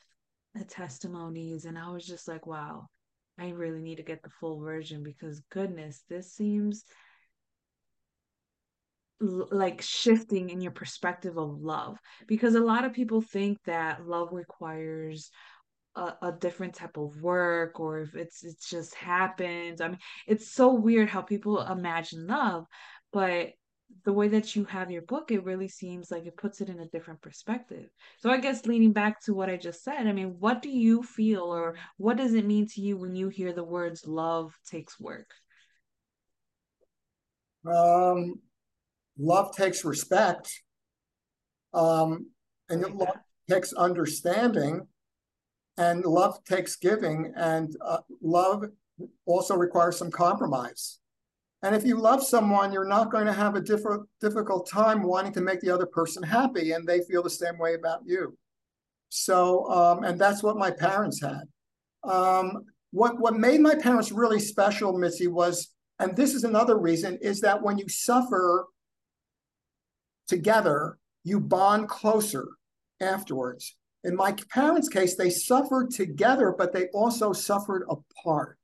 the 0.55 0.65
testimonies 0.65 1.65
and 1.65 1.79
i 1.79 1.91
was 1.91 2.07
just 2.07 2.29
like 2.29 2.47
wow 2.47 2.87
i 3.39 3.49
really 3.51 3.81
need 3.81 3.97
to 3.97 4.03
get 4.03 4.23
the 4.23 4.31
full 4.31 4.61
version 4.61 5.03
because 5.03 5.43
goodness 5.51 6.05
this 6.09 6.33
seems 6.33 6.85
like 9.21 9.81
shifting 9.81 10.51
in 10.51 10.61
your 10.61 10.73
perspective 10.73 11.39
of 11.39 11.61
love 11.61 11.99
because 12.27 12.55
a 12.55 12.61
lot 12.61 12.85
of 12.85 12.93
people 12.93 13.21
think 13.21 13.59
that 13.65 14.07
love 14.07 14.29
requires 14.33 15.31
a, 15.97 16.15
a, 16.23 16.33
different 16.33 16.75
type 16.75 16.97
of 16.97 17.23
work 17.23 17.79
or 17.79 18.01
if 18.01 18.15
it's 18.17 18.45
it 18.45 18.57
just 18.69 18.95
happens. 18.95 19.81
I 19.81 19.89
mean, 19.89 19.99
it's 20.27 20.53
so 20.53 20.75
weird 20.75 21.09
how 21.09 21.23
people 21.23 21.61
imagine 21.61 22.27
love, 22.27 22.67
but 23.13 23.51
the 24.05 24.13
way 24.13 24.29
that 24.29 24.55
you 24.55 24.65
have 24.65 24.91
your 24.91 25.03
book, 25.03 25.31
it 25.31 25.45
really 25.45 25.69
seems 25.69 26.11
like 26.11 26.27
it 26.27 26.37
puts 26.37 26.61
it 26.61 26.69
in 26.69 26.81
a 26.81 26.89
different 26.89 27.21
perspective. 27.23 27.89
So 28.21 28.31
I 28.31 28.39
guess 28.39 28.67
leaning 28.67 28.93
back 28.93 29.23
to 29.25 29.35
what 29.35 29.49
I 29.49 29.57
just 29.57 29.83
said, 29.83 30.07
I 30.07 30.13
mean, 30.13 30.37
what 30.39 30.63
do 30.63 30.69
you 30.71 31.03
feel 31.03 31.43
or 31.43 31.77
what 31.97 32.17
does 32.17 32.35
it 32.35 32.45
mean 32.45 32.67
to 32.69 32.81
you 32.81 32.97
when 32.97 33.15
you 33.15 33.29
hear 33.29 33.53
the 33.53 33.65
words 33.65 34.07
love 34.07 34.53
takes 34.67 34.99
work? 34.99 35.31
Um, 37.67 38.41
love 39.19 39.55
takes 39.57 39.85
respect. 39.85 40.51
Um, 41.73 42.31
and 42.69 42.83
like 42.83 42.95
love 42.95 43.17
takes 43.51 43.73
understanding 43.73 44.87
and 45.77 46.05
love 46.05 46.43
takes 46.45 46.77
giving, 46.77 47.33
and 47.37 47.75
uh, 47.81 47.99
love 48.23 48.65
also 49.27 49.57
requires 49.57 49.97
some 49.97 50.11
compromise. 50.11 51.01
And 51.65 51.75
if 51.75 51.83
you 51.83 51.99
love 51.99 52.23
someone, 52.23 52.75
you're 52.75 52.85
not 52.85 53.11
going 53.11 53.25
to 53.25 53.33
have 53.33 53.57
a 53.57 53.61
diff- 53.61 54.05
difficult 54.21 54.69
time 54.69 55.03
wanting 55.03 55.33
to 55.33 55.41
make 55.41 55.61
the 55.61 55.71
other 55.71 55.87
person 55.87 56.23
happy, 56.23 56.73
and 56.73 56.87
they 56.87 57.01
feel 57.01 57.23
the 57.23 57.31
same 57.31 57.57
way 57.59 57.73
about 57.73 58.03
you. 58.05 58.37
So, 59.09 59.67
um, 59.71 60.05
and 60.05 60.21
that's 60.21 60.43
what 60.43 60.59
my 60.59 60.71
parents 60.71 61.23
had. 61.23 61.45
Um, 62.03 62.67
what 62.91 63.19
what 63.19 63.35
made 63.35 63.61
my 63.63 63.77
parents 63.77 64.13
really 64.13 64.41
special, 64.41 64.93
Mitzi, 64.93 65.27
was, 65.27 65.71
and 65.99 66.15
this 66.15 66.35
is 66.35 66.45
another 66.45 66.77
reason, 66.77 67.19
is 67.23 67.41
that 67.41 67.63
when 67.63 67.79
you 67.79 67.89
suffer 67.89 68.67
together, 70.29 70.99
you 71.25 71.41
bond 71.41 71.89
closer 71.89 72.47
afterwards. 73.01 73.75
In 74.05 74.15
my 74.15 74.33
parents' 74.51 74.91
case, 74.91 75.17
they 75.17 75.31
suffered 75.31 75.91
together, 75.93 76.55
but 76.57 76.75
they 76.75 76.89
also 76.89 77.33
suffered 77.33 77.85
apart. 77.89 78.59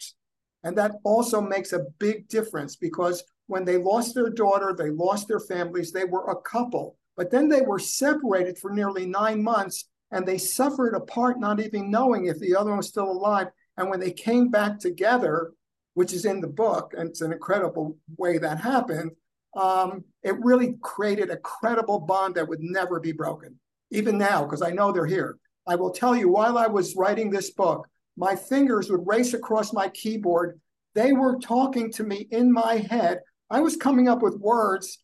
And 0.62 0.76
that 0.76 0.92
also 1.04 1.40
makes 1.40 1.72
a 1.72 1.86
big 1.98 2.28
difference 2.28 2.76
because 2.76 3.24
when 3.46 3.64
they 3.64 3.76
lost 3.76 4.14
their 4.14 4.30
daughter, 4.30 4.74
they 4.76 4.90
lost 4.90 5.26
their 5.26 5.40
families, 5.40 5.92
they 5.92 6.04
were 6.04 6.30
a 6.30 6.40
couple. 6.42 6.96
But 7.16 7.30
then 7.30 7.48
they 7.48 7.62
were 7.62 7.78
separated 7.78 8.58
for 8.58 8.70
nearly 8.70 9.06
nine 9.06 9.42
months 9.42 9.88
and 10.12 10.26
they 10.26 10.38
suffered 10.38 10.94
apart, 10.94 11.40
not 11.40 11.60
even 11.60 11.90
knowing 11.90 12.26
if 12.26 12.38
the 12.38 12.54
other 12.54 12.70
one 12.70 12.78
was 12.78 12.88
still 12.88 13.10
alive. 13.10 13.48
And 13.76 13.88
when 13.88 14.00
they 14.00 14.12
came 14.12 14.50
back 14.50 14.78
together, 14.78 15.52
which 15.94 16.12
is 16.12 16.24
in 16.24 16.40
the 16.40 16.48
book, 16.48 16.94
and 16.96 17.08
it's 17.08 17.20
an 17.20 17.32
incredible 17.32 17.96
way 18.16 18.38
that 18.38 18.60
happened, 18.60 19.12
um, 19.56 20.04
it 20.22 20.38
really 20.40 20.76
created 20.82 21.30
a 21.30 21.36
credible 21.38 22.00
bond 22.00 22.34
that 22.34 22.48
would 22.48 22.60
never 22.60 23.00
be 23.00 23.12
broken 23.12 23.58
even 23.90 24.16
now, 24.16 24.44
because 24.44 24.62
I 24.62 24.70
know 24.70 24.92
they're 24.92 25.06
here. 25.06 25.36
I 25.66 25.74
will 25.74 25.90
tell 25.90 26.16
you, 26.16 26.28
while 26.28 26.56
I 26.56 26.66
was 26.66 26.96
writing 26.96 27.30
this 27.30 27.50
book, 27.50 27.86
my 28.16 28.36
fingers 28.36 28.90
would 28.90 29.06
race 29.06 29.34
across 29.34 29.72
my 29.72 29.88
keyboard. 29.88 30.60
They 30.94 31.12
were 31.12 31.38
talking 31.38 31.90
to 31.92 32.04
me 32.04 32.26
in 32.30 32.52
my 32.52 32.76
head. 32.76 33.20
I 33.48 33.60
was 33.60 33.76
coming 33.76 34.08
up 34.08 34.22
with 34.22 34.38
words 34.38 34.98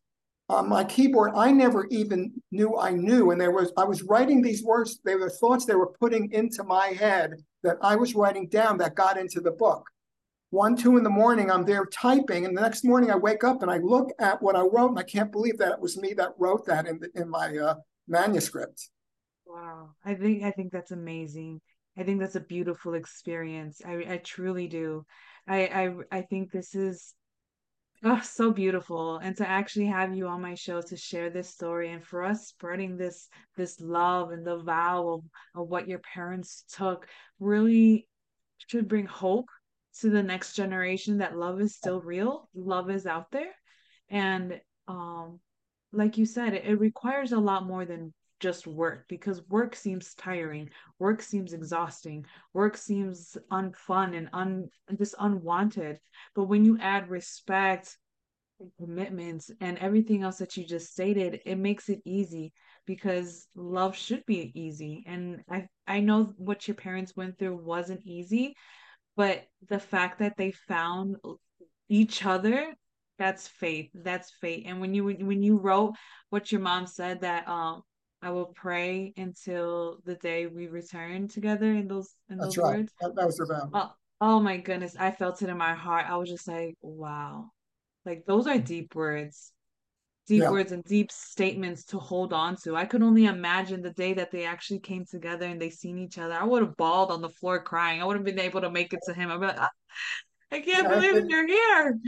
on 0.49 0.69
my 0.69 0.85
keyboard 0.85 1.33
I 1.35 1.51
never 1.51 1.87
even 1.90 2.33
knew 2.53 2.79
I 2.79 2.90
knew. 2.90 3.31
And 3.31 3.40
there 3.40 3.51
was 3.51 3.73
I 3.77 3.85
was 3.85 4.03
writing 4.03 4.42
these 4.42 4.62
words, 4.62 5.01
they 5.05 5.16
were 5.16 5.31
thoughts 5.31 5.64
they 5.64 5.75
were 5.75 5.92
putting 5.99 6.31
into 6.33 6.62
my 6.64 6.88
head 6.88 7.35
that 7.62 7.79
I 7.83 7.97
was 7.97 8.14
writing 8.14 8.49
down 8.49 8.79
that 8.79 8.95
got 8.95 9.19
into 9.19 9.40
the 9.40 9.51
book. 9.51 9.85
One, 10.51 10.77
two 10.77 10.97
in 10.97 11.03
the 11.03 11.11
morning, 11.11 11.51
I'm 11.51 11.64
there 11.64 11.87
typing, 11.87 12.47
and 12.47 12.57
the 12.57 12.61
next 12.62 12.85
morning 12.85 13.11
I 13.11 13.16
wake 13.16 13.42
up 13.42 13.62
and 13.62 13.71
I 13.71 13.79
look 13.79 14.11
at 14.21 14.40
what 14.40 14.55
I 14.55 14.61
wrote, 14.61 14.90
and 14.90 14.99
I 14.99 15.03
can't 15.03 15.33
believe 15.33 15.59
that 15.59 15.73
it 15.73 15.81
was 15.81 15.97
me 15.97 16.14
that 16.14 16.31
wrote 16.38 16.64
that 16.66 16.87
in 16.87 17.01
the, 17.01 17.11
in 17.21 17.29
my 17.29 17.57
uh, 17.59 17.75
manuscript. 18.07 18.88
Wow, 19.45 19.90
I 20.05 20.14
think 20.14 20.45
I 20.45 20.53
think 20.53 20.73
that's 20.73 20.92
amazing. 20.92 21.61
I 21.97 22.03
think 22.03 22.21
that's 22.21 22.37
a 22.37 22.41
beautiful 22.41 22.95
experience. 22.95 23.81
I 23.85 23.95
I 24.09 24.21
truly 24.25 24.69
do. 24.69 25.05
I 25.49 25.67
I 25.67 26.19
I 26.19 26.23
think 26.23 26.51
this 26.51 26.75
is 26.75 27.15
oh, 28.05 28.21
so 28.23 28.53
beautiful 28.53 29.19
and 29.19 29.37
to 29.39 29.49
actually 29.49 29.87
have 29.87 30.15
you 30.15 30.27
on 30.29 30.43
my 30.43 30.55
show 30.55 30.81
to 30.83 30.97
share 30.97 31.31
this 31.31 31.51
story 31.51 31.93
and 31.93 32.05
for 32.05 32.23
us 32.25 32.49
spreading 32.49 32.97
this 32.97 33.29
this 33.57 33.81
love 33.81 34.31
and 34.31 34.47
the 34.47 34.59
vow 34.59 35.09
of, 35.09 35.23
of 35.55 35.69
what 35.69 35.89
your 35.89 36.01
parents 36.01 36.65
took 36.73 37.07
really 37.41 38.07
should 38.69 38.89
bring 38.89 39.07
hope 39.07 39.49
to 40.01 40.11
the 40.11 40.23
next 40.23 40.55
generation 40.55 41.19
that 41.19 41.37
love 41.37 41.61
is 41.61 41.77
still 41.77 42.01
real 42.03 42.49
love 42.55 42.91
is 42.91 43.07
out 43.07 43.31
there 43.31 43.55
and 44.11 44.61
um 44.89 45.41
like 45.93 46.19
you 46.19 46.27
said, 46.27 46.55
it, 46.55 46.65
it 46.65 46.81
requires 46.81 47.33
a 47.33 47.39
lot 47.39 47.67
more 47.67 47.85
than 47.85 48.13
just 48.40 48.66
work 48.66 49.05
because 49.09 49.42
work 49.49 49.75
seems 49.75 50.14
tiring 50.14 50.68
work 50.99 51.22
seems 51.22 51.53
exhausting 51.53 52.25
work 52.53 52.77
seems 52.77 53.37
unfun 53.51 54.16
and 54.16 54.29
un 54.33 54.68
just 54.99 55.14
unwanted. 55.18 55.99
But 56.35 56.44
when 56.44 56.64
you 56.64 56.79
add 56.81 57.09
respect 57.09 57.96
commitments 58.79 59.51
and 59.61 59.79
everything 59.79 60.22
else 60.22 60.38
that 60.38 60.57
you 60.57 60.64
just 60.64 60.90
stated 60.90 61.40
it 61.44 61.57
makes 61.57 61.88
it 61.88 62.01
easy 62.05 62.53
because 62.87 63.49
love 63.55 63.96
should 63.96 64.25
be 64.27 64.53
easy. 64.55 65.05
And 65.07 65.42
i 65.51 65.68
i 65.87 66.01
know 66.01 66.33
what 66.37 66.66
your 66.68 66.75
parents 66.75 67.14
went 67.16 67.38
through 67.38 67.57
wasn't 67.57 68.01
easy 68.05 68.55
but 69.16 69.44
the 69.68 69.79
fact 69.79 70.18
that 70.18 70.37
they 70.37 70.53
found 70.53 71.16
each 71.88 72.25
other 72.25 72.75
that's 73.18 73.49
faith 73.49 73.90
that's 73.94 74.31
faith. 74.40 74.64
And 74.66 74.81
when 74.81 74.94
you 74.94 75.05
when 75.05 75.42
you 75.42 75.57
wrote 75.57 75.94
what 76.31 76.53
your 76.53 76.61
mom 76.61 76.87
said 76.87 77.22
that 77.22 77.49
um 77.49 77.83
i 78.27 78.31
will 78.31 78.47
pray 78.47 79.12
until 79.17 79.99
the 80.05 80.15
day 80.17 80.47
we 80.47 80.67
return 80.67 81.29
together 81.29 81.73
in 81.73 81.89
those 81.89 82.15
in 82.31 82.39
that's 82.39 82.57
those 82.57 82.59
right. 82.59 82.77
words 82.79 82.93
that, 83.01 83.15
that 83.15 83.27
was 83.27 83.39
her 83.39 83.47
vow 83.47 83.71
oh, 83.73 83.93
oh 84.21 84.41
my 84.41 84.57
goodness 84.57 84.97
i 84.99 85.11
felt 85.11 85.41
it 85.43 85.49
in 85.49 85.57
my 85.57 85.75
heart 85.75 86.07
i 86.09 86.17
was 86.17 86.29
just 86.29 86.49
like 86.49 86.75
wow 86.83 87.51
like 88.05 88.25
those 88.27 88.47
are 88.47 88.59
deep 88.59 88.95
words 88.95 89.53
deep 90.27 90.43
yeah. 90.43 90.51
words 90.51 90.73
and 90.73 90.83
deep 90.85 91.12
statements 91.12 91.85
to 91.85 92.01
hold 92.01 92.33
on 92.33 92.57
to. 92.57 92.75
I 92.75 92.85
could 92.85 93.01
only 93.01 93.27
imagine 93.27 93.81
the 93.81 93.93
day 93.93 94.12
that 94.15 94.33
they 94.33 94.45
actually 94.45 94.81
came 94.81 95.05
together 95.05 95.47
and 95.47 95.62
they 95.62 95.71
seen 95.71 95.99
each 95.99 96.19
other. 96.19 96.35
I 96.35 96.43
would 96.43 96.65
have 96.65 96.77
bawled 96.77 97.12
on 97.12 97.21
the 97.21 97.29
floor 97.29 97.62
crying. 97.62 98.03
I 98.03 98.05
would 98.05 98.17
have 98.17 98.25
been 98.25 98.41
able 98.41 98.61
to 98.62 98.69
make 98.69 98.93
it 98.93 98.99
to 99.07 99.15
him. 99.15 99.31
I'd 99.31 99.39
be 99.39 99.47
like, 99.47 99.61
ah, 99.61 99.71
I 100.51 100.61
can't 100.62 100.89
yeah, 100.89 100.95
believe 100.95 101.31
you're 101.31 101.47
here 101.47 101.99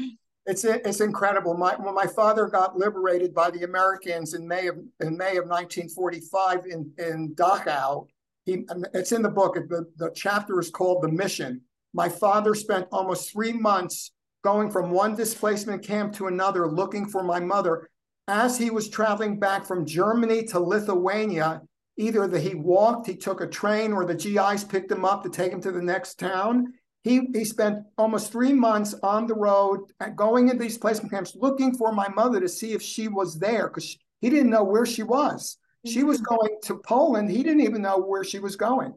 it's 0.48 0.64
it's 0.64 1.00
incredible. 1.00 1.54
My 1.54 1.74
when 1.76 1.94
my 1.94 2.06
father 2.06 2.46
got 2.46 2.76
liberated 2.76 3.34
by 3.34 3.50
the 3.50 3.64
Americans 3.64 4.32
in 4.32 4.48
May 4.48 4.66
of 4.66 4.78
in 5.00 5.16
May 5.16 5.36
of 5.36 5.46
1945 5.46 6.64
in 6.66 6.90
in 6.96 7.34
Dachau, 7.34 8.06
he 8.46 8.64
it's 8.94 9.12
in 9.12 9.20
the 9.20 9.28
book. 9.28 9.54
The 9.54 9.86
the 9.98 10.10
chapter 10.14 10.58
is 10.58 10.70
called 10.70 11.02
"The 11.02 11.08
Mission." 11.08 11.60
My 11.92 12.08
father 12.08 12.54
spent 12.54 12.88
almost 12.90 13.30
three 13.30 13.52
months 13.52 14.12
going 14.42 14.70
from 14.70 14.90
one 14.90 15.14
displacement 15.14 15.82
camp 15.82 16.14
to 16.14 16.28
another, 16.28 16.66
looking 16.66 17.06
for 17.06 17.22
my 17.22 17.40
mother. 17.40 17.88
As 18.26 18.56
he 18.56 18.70
was 18.70 18.88
traveling 18.88 19.38
back 19.38 19.66
from 19.66 19.84
Germany 19.84 20.44
to 20.44 20.60
Lithuania, 20.60 21.60
either 21.98 22.26
that 22.26 22.40
he 22.40 22.54
walked, 22.54 23.06
he 23.06 23.16
took 23.16 23.42
a 23.42 23.46
train, 23.46 23.92
or 23.92 24.06
the 24.06 24.14
GIs 24.14 24.64
picked 24.64 24.92
him 24.92 25.04
up 25.04 25.22
to 25.24 25.30
take 25.30 25.52
him 25.52 25.60
to 25.60 25.72
the 25.72 25.82
next 25.82 26.18
town 26.18 26.72
he, 27.04 27.28
he 27.32 27.44
spent 27.44 27.84
almost 27.96 28.32
three 28.32 28.52
months 28.52 28.94
on 29.02 29.26
the 29.26 29.34
road 29.34 29.80
going 30.16 30.48
into 30.48 30.62
these 30.62 30.78
placement 30.78 31.12
camps 31.12 31.36
looking 31.36 31.74
for 31.74 31.92
my 31.92 32.08
mother 32.08 32.40
to 32.40 32.48
see 32.48 32.72
if 32.72 32.82
she 32.82 33.08
was 33.08 33.38
there 33.38 33.68
because 33.68 33.96
he 34.20 34.30
didn't 34.30 34.50
know 34.50 34.64
where 34.64 34.84
she 34.84 35.02
was. 35.02 35.58
She 35.86 36.02
was 36.02 36.18
mm-hmm. 36.18 36.34
going 36.34 36.56
to 36.64 36.78
Poland. 36.78 37.30
He 37.30 37.42
didn't 37.42 37.60
even 37.60 37.82
know 37.82 37.98
where 37.98 38.24
she 38.24 38.40
was 38.40 38.56
going. 38.56 38.94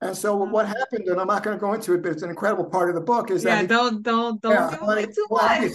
And 0.00 0.16
so 0.16 0.36
what 0.36 0.66
happened, 0.66 1.08
and 1.08 1.20
I'm 1.20 1.26
not 1.26 1.42
going 1.42 1.56
to 1.56 1.60
go 1.60 1.72
into 1.72 1.92
it, 1.94 2.02
but 2.02 2.12
it's 2.12 2.22
an 2.22 2.30
incredible 2.30 2.64
part 2.64 2.88
of 2.88 2.94
the 2.94 3.00
book, 3.00 3.30
is 3.30 3.44
yeah, 3.44 3.62
that 3.62 3.68
don't 3.68 4.02
don't 4.02 4.40
don't 4.40 4.52
yeah, 4.52 4.78
go 4.78 4.90
into 4.92 5.26
well, 5.28 5.70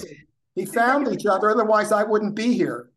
he 0.56 0.66
found 0.66 1.08
each 1.10 1.26
other. 1.26 1.50
Otherwise, 1.50 1.92
I 1.92 2.04
wouldn't 2.04 2.36
be 2.36 2.54
here. 2.54 2.90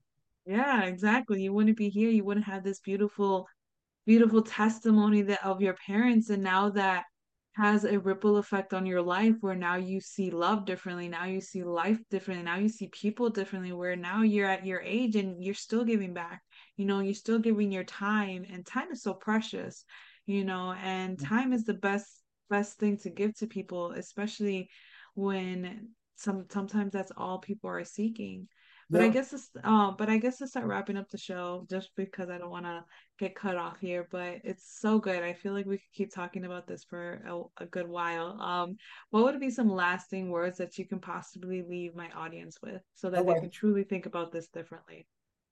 Yeah, 0.45 0.85
exactly. 0.85 1.43
You 1.43 1.53
wouldn't 1.53 1.77
be 1.77 1.89
here. 1.89 2.11
You 2.11 2.25
wouldn't 2.25 2.47
have 2.47 2.63
this 2.63 2.79
beautiful, 2.79 3.49
beautiful 4.07 4.43
testimony 4.43 5.23
that 5.23 5.45
of 5.45 5.61
your 5.61 5.75
parents. 5.75 6.31
And 6.31 6.45
now 6.45 6.71
that 6.71 7.05
has 7.57 7.85
a 7.85 7.99
ripple 7.99 8.37
effect 8.37 8.75
on 8.75 8.85
your 8.85 9.01
life 9.01 9.35
where 9.41 9.55
now 9.55 9.77
you 9.77 9.99
see 9.99 10.31
love 10.31 10.67
differently 10.67 11.09
now 11.09 11.25
you 11.25 11.41
see 11.41 11.65
life 11.65 11.99
differently 12.11 12.45
now 12.45 12.57
you 12.57 12.69
see 12.69 12.89
people 12.89 13.31
differently 13.31 13.73
where 13.73 13.97
now 13.97 14.21
you're 14.21 14.49
at 14.49 14.67
your 14.67 14.81
age 14.83 15.17
and 15.17 15.43
you're 15.43 15.55
still 15.55 15.83
giving 15.83 16.13
back 16.13 16.43
you 16.77 16.85
know 16.85 17.01
you're 17.01 17.15
still 17.15 17.39
giving 17.39 17.73
your 17.73 17.85
time 17.85 18.45
and 18.53 18.67
time 18.67 18.91
is 18.93 19.03
so 19.03 19.15
precious 19.15 19.85
you 20.27 20.45
know 20.45 20.75
and 20.83 21.17
mm. 21.17 21.27
time 21.27 21.55
is 21.55 21.65
the 21.65 21.75
best 21.75 22.23
best 22.51 22.79
thing 22.79 22.99
to 22.99 23.09
give 23.09 23.35
to 23.35 23.47
people 23.47 23.93
especially 23.93 24.69
when 25.15 25.89
some 26.15 26.45
sometimes 26.51 26.93
that's 26.93 27.13
all 27.17 27.39
people 27.39 27.71
are 27.71 27.85
seeking 27.85 28.47
but 28.89 29.01
yeah. 29.01 29.07
I 29.07 29.09
guess 29.11 29.33
it's 29.33 29.51
um 29.65 29.97
but 29.99 30.09
I 30.09 30.19
guess 30.19 30.39
to 30.39 30.47
start 30.47 30.67
wrapping 30.67 30.97
up 30.97 31.11
the 31.11 31.19
show 31.19 31.67
just 31.69 31.91
because 31.97 32.31
I 32.31 32.39
don't 32.39 32.51
want 32.51 32.67
to 32.67 32.85
get 33.19 33.35
cut 33.35 33.57
off 33.57 33.79
here, 33.81 34.07
but 34.11 34.41
it's 34.45 34.79
so 34.81 34.99
good. 34.99 35.23
I 35.23 35.33
feel 35.33 35.53
like 35.53 35.67
we 35.67 35.79
could 35.79 35.93
keep 35.93 36.15
talking 36.15 36.45
about 36.45 36.67
this 36.67 36.85
for 36.85 37.23
a, 37.27 37.65
a 37.65 37.67
good 37.67 37.89
while. 37.89 38.41
Um 38.41 38.77
what 39.11 39.25
would 39.25 39.41
be 39.41 39.51
some 39.51 39.71
lasting 39.71 40.31
words 40.31 40.59
that 40.59 40.79
you 40.79 40.87
can 40.87 41.01
possibly 41.01 41.63
leave 41.63 41.95
my 41.95 42.11
audience 42.11 42.59
with 42.63 42.83
so 42.95 43.11
that 43.11 43.27
they 43.27 43.35
can 43.35 43.51
truly 43.51 43.85
think 43.85 44.07
about 44.07 44.33
this 44.33 44.49
differently? 44.49 45.07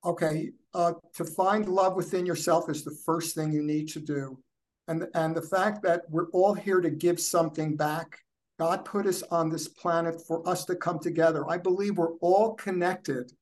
Okay, 0.05 0.53
uh 0.75 0.92
to 1.14 1.25
find 1.25 1.68
love 1.68 1.97
within 1.97 2.27
yourself 2.27 2.68
is 2.68 2.85
the 2.85 2.97
first 3.05 3.35
thing 3.35 3.53
you 3.53 3.62
need 3.62 3.88
to 3.88 4.01
do. 4.01 4.38
And 4.87 5.07
and 5.14 5.35
the 5.35 5.42
fact 5.42 5.83
that 5.83 6.03
we're 6.09 6.31
all 6.31 6.55
here 6.55 6.81
to 6.81 6.90
give 6.90 7.18
something 7.18 7.75
back 7.75 8.18
God 8.59 8.85
put 8.85 9.07
us 9.07 9.23
on 9.31 9.51
this 9.51 9.69
planet 9.69 10.21
for 10.27 10.47
us 10.49 10.64
to 10.67 10.77
come 10.77 10.99
together. 10.99 11.49
I 11.49 11.59
believe 11.59 11.99
we're 11.99 12.17
all 12.21 12.55
connected. 12.55 13.33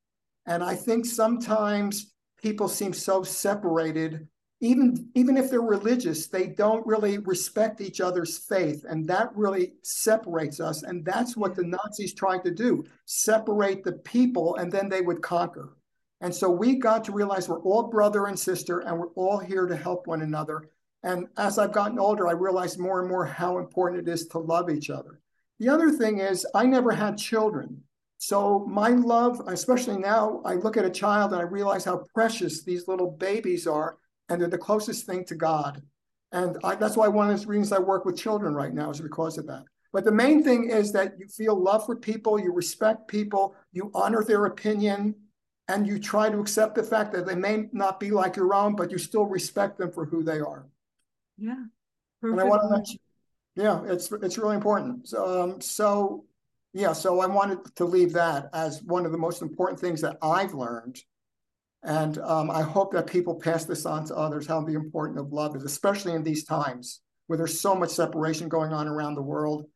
And 0.46 0.62
I 0.62 0.74
think 0.74 1.04
sometimes 1.04 2.12
people 2.40 2.68
seem 2.68 2.92
so 2.92 3.22
separated. 3.22 4.26
Even, 4.60 5.08
even 5.14 5.36
if 5.36 5.50
they're 5.50 5.60
religious, 5.60 6.28
they 6.28 6.46
don't 6.46 6.86
really 6.86 7.18
respect 7.18 7.80
each 7.80 8.00
other's 8.00 8.38
faith. 8.38 8.84
And 8.88 9.06
that 9.08 9.34
really 9.34 9.74
separates 9.82 10.60
us. 10.60 10.82
And 10.82 11.04
that's 11.04 11.36
what 11.36 11.54
the 11.54 11.64
Nazis 11.64 12.14
tried 12.14 12.44
to 12.44 12.50
do 12.50 12.84
separate 13.04 13.84
the 13.84 13.92
people, 13.92 14.56
and 14.56 14.72
then 14.72 14.88
they 14.88 15.00
would 15.00 15.20
conquer. 15.20 15.76
And 16.20 16.34
so 16.34 16.48
we 16.48 16.76
got 16.76 17.04
to 17.04 17.12
realize 17.12 17.48
we're 17.48 17.60
all 17.62 17.82
brother 17.82 18.26
and 18.26 18.38
sister, 18.38 18.78
and 18.80 18.98
we're 18.98 19.08
all 19.08 19.38
here 19.38 19.66
to 19.66 19.76
help 19.76 20.06
one 20.06 20.22
another. 20.22 20.68
And 21.02 21.26
as 21.36 21.58
I've 21.58 21.72
gotten 21.72 21.98
older, 21.98 22.28
I 22.28 22.32
realized 22.32 22.78
more 22.78 23.00
and 23.00 23.08
more 23.08 23.26
how 23.26 23.58
important 23.58 24.06
it 24.06 24.12
is 24.12 24.26
to 24.28 24.38
love 24.38 24.70
each 24.70 24.90
other. 24.90 25.20
The 25.58 25.68
other 25.68 25.90
thing 25.90 26.18
is, 26.18 26.46
I 26.54 26.64
never 26.64 26.92
had 26.92 27.18
children. 27.18 27.82
So 28.18 28.64
my 28.68 28.90
love, 28.90 29.40
especially 29.48 29.98
now, 29.98 30.42
I 30.44 30.54
look 30.54 30.76
at 30.76 30.84
a 30.84 30.90
child 30.90 31.32
and 31.32 31.40
I 31.40 31.44
realize 31.44 31.84
how 31.84 32.04
precious 32.14 32.62
these 32.62 32.86
little 32.86 33.10
babies 33.10 33.66
are, 33.66 33.96
and 34.28 34.40
they're 34.40 34.48
the 34.48 34.58
closest 34.58 35.06
thing 35.06 35.24
to 35.24 35.34
God. 35.34 35.82
And 36.30 36.56
I, 36.62 36.76
that's 36.76 36.96
why 36.96 37.08
one 37.08 37.30
of 37.30 37.40
the 37.40 37.46
reasons 37.46 37.72
I 37.72 37.80
work 37.80 38.04
with 38.04 38.16
children 38.16 38.54
right 38.54 38.72
now 38.72 38.90
is 38.90 39.00
because 39.00 39.38
of 39.38 39.46
that. 39.48 39.64
But 39.92 40.04
the 40.04 40.12
main 40.12 40.42
thing 40.42 40.70
is 40.70 40.92
that 40.92 41.18
you 41.18 41.26
feel 41.26 41.60
love 41.60 41.84
for 41.84 41.96
people, 41.96 42.38
you 42.38 42.52
respect 42.52 43.08
people, 43.08 43.54
you 43.72 43.90
honor 43.94 44.24
their 44.24 44.46
opinion, 44.46 45.14
and 45.68 45.86
you 45.86 45.98
try 45.98 46.30
to 46.30 46.40
accept 46.40 46.74
the 46.74 46.82
fact 46.82 47.12
that 47.12 47.26
they 47.26 47.34
may 47.34 47.66
not 47.72 48.00
be 48.00 48.10
like 48.10 48.36
your 48.36 48.54
own, 48.54 48.74
but 48.74 48.90
you 48.90 48.98
still 48.98 49.26
respect 49.26 49.78
them 49.78 49.92
for 49.92 50.06
who 50.06 50.22
they 50.22 50.40
are. 50.40 50.66
Yeah. 51.42 51.64
Perfect. 52.20 52.40
And 52.40 52.40
I 52.40 52.44
want 52.44 52.86
to 52.86 52.92
you, 52.92 52.98
yeah, 53.64 53.82
it's 53.86 54.10
it's 54.12 54.38
really 54.38 54.54
important. 54.54 55.08
So, 55.08 55.42
um, 55.42 55.60
so 55.60 56.24
yeah, 56.72 56.92
so 56.92 57.20
I 57.20 57.26
wanted 57.26 57.58
to 57.76 57.84
leave 57.84 58.12
that 58.12 58.48
as 58.54 58.82
one 58.82 59.04
of 59.04 59.12
the 59.12 59.18
most 59.18 59.42
important 59.42 59.80
things 59.80 60.00
that 60.02 60.18
I've 60.22 60.54
learned. 60.54 61.00
And 61.82 62.16
um, 62.18 62.48
I 62.48 62.62
hope 62.62 62.92
that 62.92 63.08
people 63.08 63.34
pass 63.34 63.64
this 63.64 63.84
on 63.86 64.06
to 64.06 64.16
others, 64.16 64.46
how 64.46 64.62
the 64.62 64.74
importance 64.74 65.18
of 65.18 65.32
love 65.32 65.56
is, 65.56 65.64
especially 65.64 66.12
in 66.12 66.22
these 66.22 66.44
times 66.44 67.00
where 67.26 67.36
there's 67.36 67.60
so 67.60 67.74
much 67.74 67.90
separation 67.90 68.48
going 68.48 68.72
on 68.72 68.86
around 68.86 69.16
the 69.16 69.22
world. 69.22 69.66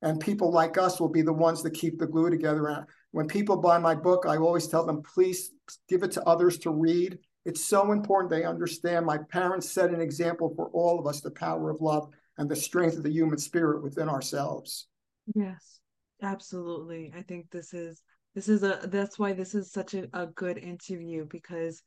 And 0.00 0.20
people 0.20 0.52
like 0.52 0.78
us 0.78 1.00
will 1.00 1.08
be 1.08 1.22
the 1.22 1.32
ones 1.32 1.62
that 1.62 1.72
keep 1.72 1.98
the 1.98 2.06
glue 2.06 2.30
together. 2.30 2.68
And 2.68 2.86
when 3.10 3.26
people 3.26 3.56
buy 3.56 3.78
my 3.78 3.96
book, 3.96 4.26
I 4.28 4.36
always 4.36 4.68
tell 4.68 4.86
them, 4.86 5.02
please 5.02 5.50
give 5.88 6.04
it 6.04 6.12
to 6.12 6.22
others 6.24 6.58
to 6.58 6.70
read 6.70 7.18
it's 7.46 7.64
so 7.64 7.92
important 7.92 8.28
they 8.28 8.44
understand. 8.44 9.06
My 9.06 9.18
parents 9.18 9.70
set 9.70 9.90
an 9.90 10.00
example 10.00 10.52
for 10.56 10.68
all 10.72 10.98
of 10.98 11.06
us 11.06 11.20
the 11.20 11.30
power 11.30 11.70
of 11.70 11.80
love 11.80 12.08
and 12.38 12.50
the 12.50 12.56
strength 12.56 12.96
of 12.96 13.04
the 13.04 13.12
human 13.12 13.38
spirit 13.38 13.82
within 13.82 14.08
ourselves. 14.08 14.88
Yes, 15.34 15.78
absolutely. 16.22 17.12
I 17.16 17.22
think 17.22 17.50
this 17.50 17.72
is 17.72 18.02
this 18.34 18.48
is 18.48 18.64
a 18.64 18.80
that's 18.88 19.18
why 19.18 19.32
this 19.32 19.54
is 19.54 19.70
such 19.70 19.94
a, 19.94 20.08
a 20.12 20.26
good 20.26 20.58
interview 20.58 21.24
because 21.30 21.82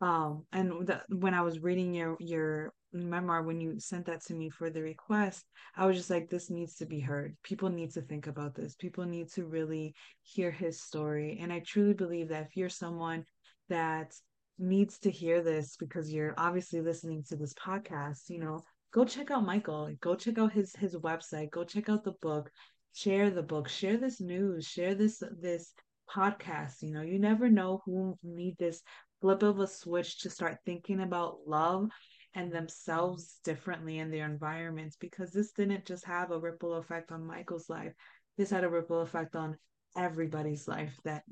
um 0.00 0.44
and 0.52 0.86
the, 0.86 1.00
when 1.08 1.34
I 1.34 1.40
was 1.40 1.60
reading 1.60 1.94
your 1.94 2.16
your 2.18 2.74
memoir 2.92 3.42
when 3.42 3.60
you 3.60 3.78
sent 3.78 4.06
that 4.06 4.24
to 4.24 4.34
me 4.34 4.48
for 4.48 4.70
the 4.70 4.80
request 4.80 5.44
i 5.76 5.84
was 5.84 5.96
just 5.96 6.08
like 6.08 6.30
this 6.30 6.50
needs 6.50 6.76
to 6.76 6.86
be 6.86 6.98
heard 6.98 7.36
people 7.42 7.68
need 7.68 7.90
to 7.90 8.00
think 8.00 8.26
about 8.26 8.54
this 8.54 8.74
people 8.74 9.04
need 9.04 9.28
to 9.28 9.44
really 9.44 9.94
hear 10.22 10.50
his 10.50 10.80
story 10.80 11.38
and 11.42 11.52
i 11.52 11.58
truly 11.60 11.92
believe 11.92 12.28
that 12.28 12.46
if 12.46 12.56
you're 12.56 12.70
someone 12.70 13.22
that 13.68 14.14
needs 14.58 14.98
to 15.00 15.10
hear 15.10 15.42
this 15.42 15.76
because 15.76 16.12
you're 16.12 16.34
obviously 16.38 16.80
listening 16.80 17.22
to 17.28 17.36
this 17.36 17.54
podcast, 17.54 18.28
you 18.28 18.38
know, 18.38 18.62
go 18.92 19.04
check 19.04 19.30
out 19.30 19.44
Michael. 19.44 19.94
Go 20.00 20.14
check 20.14 20.38
out 20.38 20.52
his 20.52 20.74
his 20.76 20.94
website. 20.96 21.50
Go 21.50 21.64
check 21.64 21.88
out 21.88 22.04
the 22.04 22.14
book. 22.22 22.50
Share 22.94 23.30
the 23.30 23.42
book. 23.42 23.68
Share 23.68 23.96
this 23.96 24.20
news. 24.20 24.66
Share 24.66 24.94
this 24.94 25.22
this 25.40 25.72
podcast. 26.08 26.82
You 26.82 26.92
know, 26.92 27.02
you 27.02 27.18
never 27.18 27.48
know 27.48 27.82
who 27.84 28.16
need 28.22 28.56
this 28.58 28.82
flip 29.20 29.42
of 29.42 29.60
a 29.60 29.66
switch 29.66 30.20
to 30.20 30.30
start 30.30 30.58
thinking 30.64 31.00
about 31.00 31.40
love 31.46 31.88
and 32.34 32.52
themselves 32.52 33.40
differently 33.44 33.98
in 33.98 34.10
their 34.10 34.26
environments 34.26 34.96
because 34.96 35.32
this 35.32 35.52
didn't 35.52 35.86
just 35.86 36.04
have 36.04 36.30
a 36.30 36.38
ripple 36.38 36.74
effect 36.74 37.10
on 37.10 37.26
Michael's 37.26 37.68
life. 37.68 37.92
This 38.36 38.50
had 38.50 38.64
a 38.64 38.68
ripple 38.68 39.00
effect 39.00 39.34
on 39.34 39.56
everybody's 39.96 40.68
life 40.68 40.94
that 41.04 41.22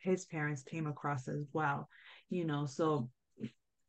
his 0.00 0.24
parents 0.26 0.62
came 0.62 0.86
across 0.86 1.28
as 1.28 1.44
well 1.52 1.88
you 2.28 2.44
know 2.44 2.66
so 2.66 3.08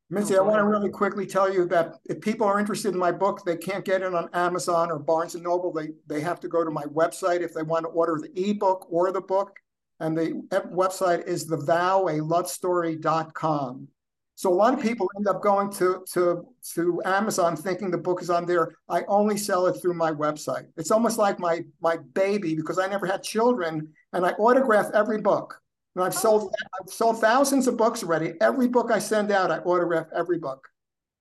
Mitzi, 0.09 0.37
I 0.37 0.41
want 0.41 0.59
to 0.59 0.63
really 0.63 0.89
quickly 0.89 1.27
tell 1.27 1.53
you 1.53 1.65
that 1.65 1.95
if 2.05 2.21
people 2.21 2.47
are 2.47 2.61
interested 2.61 2.93
in 2.93 2.99
my 2.99 3.11
book, 3.11 3.43
they 3.43 3.57
can't 3.57 3.83
get 3.83 4.01
it 4.01 4.13
on 4.13 4.29
Amazon 4.33 4.89
or 4.89 4.99
Barnes 4.99 5.35
and 5.35 5.43
Noble. 5.43 5.73
They 5.73 5.89
they 6.07 6.21
have 6.21 6.39
to 6.41 6.47
go 6.47 6.63
to 6.63 6.71
my 6.71 6.85
website 6.85 7.41
if 7.41 7.53
they 7.53 7.61
want 7.61 7.83
to 7.83 7.89
order 7.89 8.17
the 8.17 8.49
ebook 8.49 8.87
or 8.89 9.11
the 9.11 9.19
book. 9.19 9.59
And 9.99 10.17
the 10.17 10.47
website 10.71 11.27
is 11.27 11.45
the 11.45 11.57
vow 11.57 12.07
a 12.07 12.21
love 12.21 12.47
story.com. 12.47 13.89
So 14.35 14.53
a 14.53 14.55
lot 14.55 14.73
of 14.73 14.79
people 14.79 15.09
end 15.17 15.27
up 15.27 15.41
going 15.41 15.71
to 15.73 16.05
to 16.13 16.45
to 16.75 17.01
Amazon 17.03 17.57
thinking 17.57 17.91
the 17.91 17.97
book 17.97 18.21
is 18.21 18.29
on 18.29 18.45
there. 18.45 18.75
I 18.87 19.03
only 19.09 19.35
sell 19.35 19.65
it 19.65 19.73
through 19.81 19.95
my 19.95 20.11
website. 20.11 20.67
It's 20.77 20.91
almost 20.91 21.17
like 21.17 21.37
my 21.37 21.65
my 21.81 21.97
baby 22.13 22.55
because 22.55 22.79
I 22.79 22.87
never 22.87 23.07
had 23.07 23.23
children 23.23 23.91
and 24.13 24.25
I 24.25 24.29
autograph 24.33 24.91
every 24.93 25.19
book. 25.19 25.59
And 25.97 26.05
I've 26.05 26.13
sold 26.13 26.53
I've 26.79 26.93
sold 26.93 27.19
thousands 27.19 27.67
of 27.67 27.75
books 27.75 28.03
already. 28.03 28.35
Every 28.39 28.67
book 28.67 28.91
I 28.91 28.99
send 28.99 29.31
out, 29.31 29.49
I 29.49 29.57
autograph 29.57 30.05
every 30.15 30.37
book. 30.37 30.67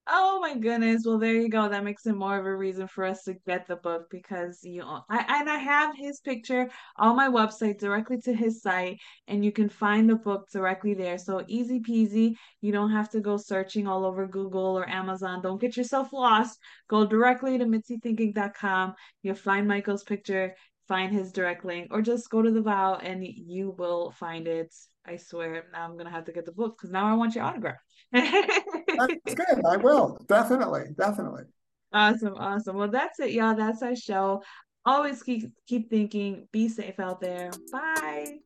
Oh 0.07 0.39
my 0.39 0.55
goodness. 0.55 1.05
Well, 1.07 1.19
there 1.19 1.35
you 1.35 1.49
go. 1.49 1.67
That 1.67 1.83
makes 1.83 2.05
it 2.05 2.15
more 2.15 2.39
of 2.39 2.45
a 2.45 2.55
reason 2.55 2.87
for 2.87 3.05
us 3.05 3.25
to 3.25 3.35
get 3.47 3.67
the 3.67 3.77
book 3.77 4.09
because 4.11 4.61
you 4.63 4.83
I 4.85 5.41
and 5.41 5.49
I 5.49 5.57
have 5.57 5.97
his 5.97 6.21
picture 6.21 6.69
on 6.99 7.17
my 7.17 7.27
website 7.27 7.79
directly 7.79 8.21
to 8.21 8.35
his 8.35 8.61
site 8.61 9.01
and 9.29 9.43
you 9.43 9.51
can 9.51 9.71
find 9.71 10.11
the 10.11 10.17
book 10.17 10.47
directly 10.53 10.93
there. 10.93 11.17
So 11.17 11.43
easy 11.49 11.81
peasy. 11.81 12.35
You 12.61 12.71
don't 12.71 12.93
have 12.93 13.09
to 13.13 13.21
go 13.21 13.39
searching 13.39 13.87
all 13.87 14.05
over 14.05 14.27
Google 14.27 14.79
or 14.79 14.87
Amazon. 14.87 15.41
Don't 15.41 15.61
get 15.61 15.79
yourself 15.79 16.13
lost. 16.13 16.59
Go 16.89 17.07
directly 17.07 17.57
to 17.57 17.65
mitzythinking.com. 17.65 18.95
You'll 19.23 19.37
find 19.37 19.67
Michael's 19.67 20.05
picture 20.05 20.55
find 20.89 21.13
his 21.13 21.33
direct 21.33 21.65
link 21.65 21.89
or 21.91 22.03
just 22.03 22.31
go 22.31 22.43
to 22.43 22.51
the 22.51 22.63
vow 22.63 22.95
and 22.97 23.27
you 23.27 23.75
will 23.79 24.13
find 24.13 24.47
it. 24.47 24.75
I 25.07 25.17
swear. 25.17 25.65
Now 25.73 25.85
I'm 25.85 25.97
gonna 25.97 26.11
have 26.11 26.25
to 26.25 26.33
get 26.33 26.47
the 26.47 26.53
book 26.53 26.77
because 26.77 26.91
now 26.91 27.07
I 27.07 27.15
want 27.15 27.35
your 27.35 27.45
autograph. 27.45 27.79
that's 28.13 28.35
good. 29.35 29.65
I 29.65 29.77
will 29.77 30.19
definitely, 30.29 30.85
definitely. 30.97 31.45
Awesome, 31.93 32.35
awesome. 32.35 32.77
Well, 32.77 32.91
that's 32.91 33.21
it, 33.21 33.31
y'all. 33.31 33.55
That's 33.55 33.83
our 33.83 33.97
show. 33.97 34.43
Always 34.85 35.23
keep 35.23 35.51
keep 35.67 35.91
thinking. 35.91 36.49
Be 36.53 36.69
safe 36.69 36.99
out 37.01 37.21
there. 37.21 37.51
Bye. 37.73 38.39